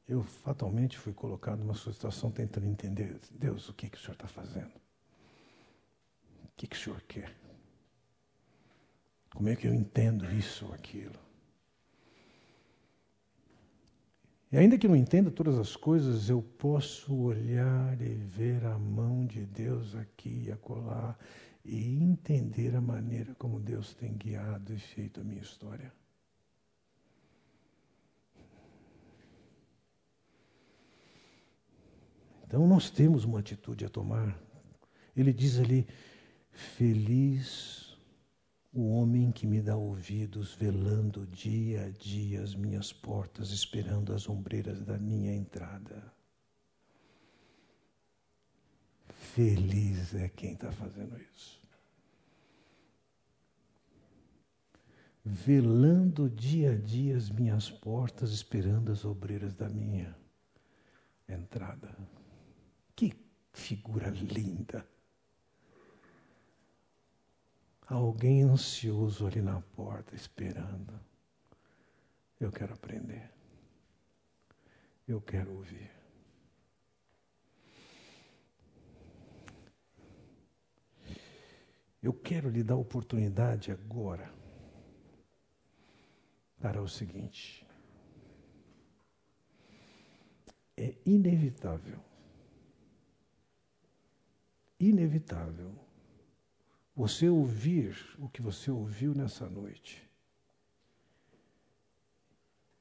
[0.08, 4.28] eu fatalmente fui colocado numa situação tentando entender, Deus, o que, que o Senhor está
[4.28, 4.72] fazendo?
[6.62, 7.36] Que, que o senhor quer?
[9.32, 11.20] Como é que eu entendo isso ou aquilo?
[14.52, 19.26] E ainda que não entenda todas as coisas, eu posso olhar e ver a mão
[19.26, 21.18] de Deus aqui e acolá
[21.64, 25.92] e entender a maneira como Deus tem guiado e feito a minha história.
[32.44, 34.38] Então nós temos uma atitude a tomar.
[35.16, 35.88] Ele diz ali:
[36.52, 37.82] Feliz
[38.74, 44.30] o homem que me dá ouvidos, velando dia a dia as minhas portas, esperando as
[44.30, 46.14] ombreiras da minha entrada.
[49.10, 51.62] Feliz é quem está fazendo isso.
[55.24, 60.16] Velando dia a dia as minhas portas, esperando as obreiras da minha
[61.28, 61.96] entrada.
[62.96, 63.14] Que
[63.54, 64.86] figura linda!
[67.96, 71.00] alguém ansioso ali na porta esperando.
[72.40, 73.30] Eu quero aprender.
[75.08, 75.92] Eu quero ouvir.
[82.02, 84.34] Eu quero lhe dar oportunidade agora
[86.60, 87.68] para o seguinte:
[90.76, 92.00] é inevitável,
[94.80, 95.91] inevitável
[97.02, 100.08] você ouvir o que você ouviu nessa noite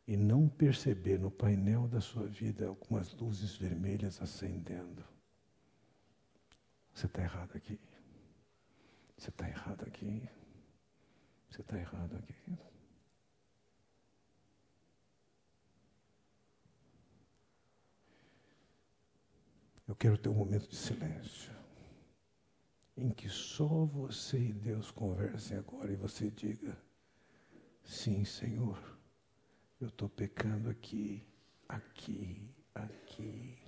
[0.07, 5.03] e não perceber no painel da sua vida algumas luzes vermelhas acendendo.
[6.93, 7.81] Você está errado aqui.
[9.17, 10.29] Você está errado aqui.
[11.49, 12.59] Você está errado aqui.
[19.89, 21.60] Eu quero ter um momento de silêncio
[23.01, 26.77] em que só você e Deus conversem agora e você diga:
[27.83, 28.79] Sim, Senhor,
[29.81, 31.27] eu estou pecando aqui,
[31.67, 33.59] aqui, aqui.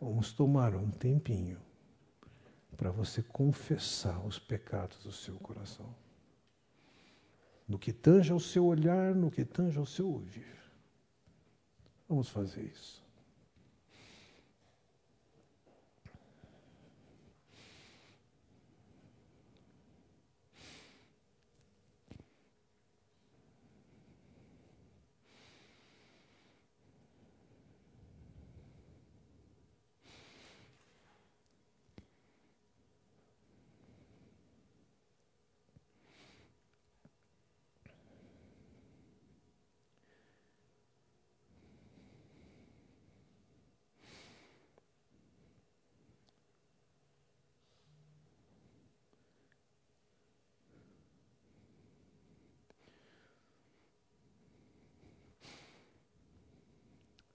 [0.00, 1.60] Vamos tomar um tempinho
[2.76, 5.92] para você confessar os pecados do seu coração.
[7.66, 10.56] No que tange ao seu olhar, no que tange ao seu ouvir.
[12.08, 13.07] Vamos fazer isso.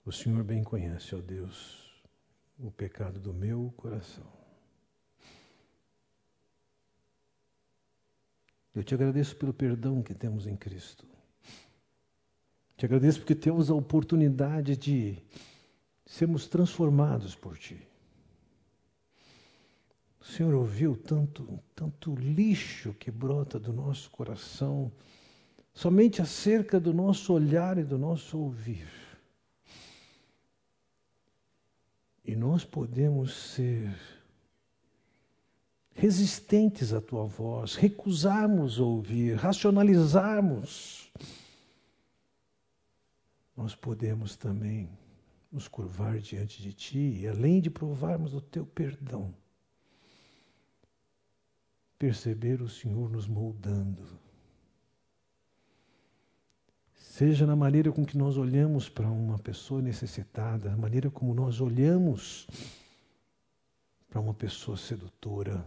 [0.04, 1.90] O Senhor bem conhece, ó Deus,
[2.58, 4.26] o pecado do meu coração.
[8.74, 11.06] Eu te agradeço pelo perdão que temos em Cristo.
[12.76, 15.16] Te agradeço porque temos a oportunidade de
[16.04, 17.80] sermos transformados por Ti.
[20.20, 24.92] O Senhor ouviu tanto, tanto lixo que brota do nosso coração,
[25.72, 29.03] somente acerca do nosso olhar e do nosso ouvir.
[32.24, 33.94] E nós podemos ser
[35.94, 41.12] resistentes à tua voz, recusarmos ouvir, racionalizarmos.
[43.56, 44.88] Nós podemos também
[45.52, 49.32] nos curvar diante de ti e, além de provarmos o teu perdão,
[51.98, 54.23] perceber o Senhor nos moldando
[57.16, 61.60] Seja na maneira com que nós olhamos para uma pessoa necessitada, na maneira como nós
[61.60, 62.44] olhamos
[64.10, 65.64] para uma pessoa sedutora,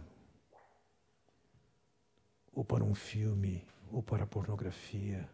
[2.52, 5.26] ou para um filme, ou para a pornografia,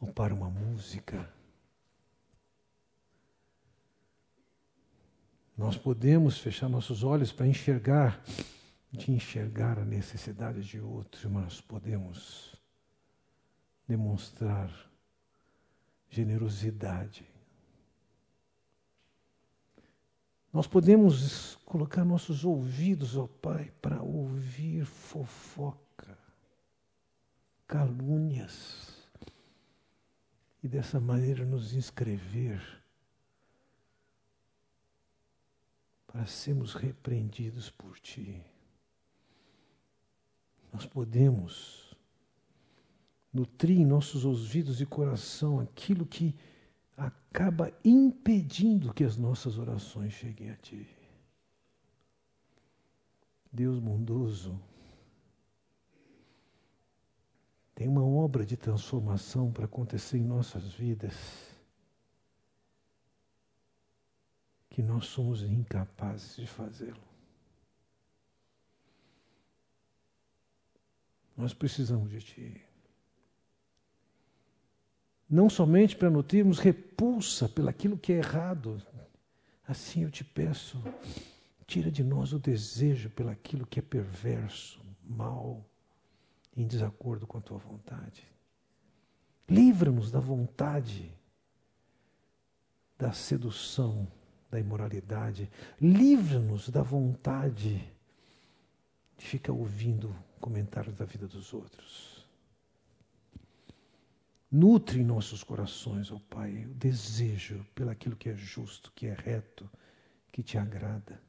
[0.00, 1.32] ou para uma música.
[5.56, 8.20] Nós podemos fechar nossos olhos para enxergar,
[8.90, 12.60] de enxergar a necessidade de outro, mas podemos
[13.86, 14.95] demonstrar
[16.16, 17.26] generosidade.
[20.50, 26.18] Nós podemos colocar nossos ouvidos, ó oh Pai, para ouvir fofoca,
[27.68, 29.06] calúnias,
[30.62, 32.62] e dessa maneira nos inscrever
[36.06, 38.42] para sermos repreendidos por Ti.
[40.72, 41.85] Nós podemos
[43.36, 46.34] nutrir em nossos ouvidos e coração aquilo que
[46.96, 50.88] acaba impedindo que as nossas orações cheguem a Ti.
[53.52, 54.58] Deus bondoso,
[57.74, 61.14] tem uma obra de transformação para acontecer em nossas vidas
[64.70, 67.04] que nós somos incapazes de fazê-lo.
[71.36, 72.66] Nós precisamos de Ti
[75.28, 78.80] não somente para nutrirmos repulsa pelaquilo que é errado.
[79.66, 80.82] Assim eu te peço,
[81.66, 85.64] tira de nós o desejo pelaquilo que é perverso, mal,
[86.56, 88.24] em desacordo com a tua vontade.
[89.48, 91.12] Livra-nos da vontade
[92.98, 94.08] da sedução,
[94.50, 95.50] da imoralidade.
[95.80, 97.84] Livra-nos da vontade
[99.18, 102.15] de ficar ouvindo comentários da vida dos outros.
[104.50, 109.68] Nutre em nossos corações, ó Pai, o desejo pelaquilo que é justo, que é reto,
[110.30, 111.20] que te agrada.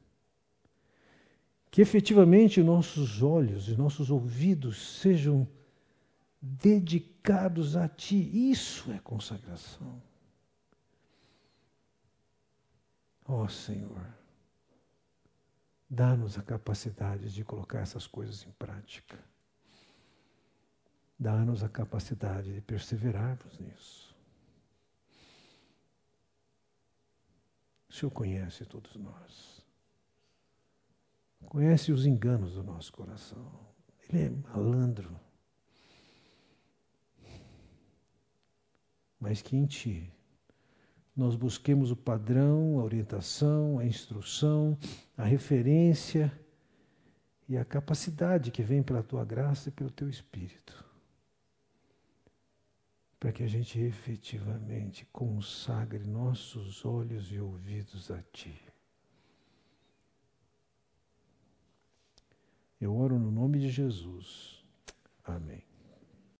[1.70, 5.48] Que Que efetivamente nossos olhos e nossos ouvidos sejam
[6.40, 8.50] dedicados a Ti.
[8.50, 10.00] Isso é consagração.
[13.24, 14.06] Ó oh, Senhor,
[15.90, 19.18] dá-nos a capacidade de colocar essas coisas em prática.
[21.18, 24.16] Dá-nos a capacidade de perseverarmos nisso.
[27.88, 29.66] O Senhor conhece todos nós.
[31.46, 33.50] Conhece os enganos do nosso coração.
[34.08, 35.18] Ele é malandro.
[39.18, 40.12] Mas que em Ti
[41.16, 44.78] nós busquemos o padrão, a orientação, a instrução,
[45.16, 46.32] a referência
[47.48, 50.87] e a capacidade que vem pela Tua graça e pelo Teu Espírito
[53.18, 58.54] para que a gente efetivamente consagre nossos olhos e ouvidos a Ti.
[62.80, 64.64] Eu oro no nome de Jesus.
[65.24, 65.67] Amém.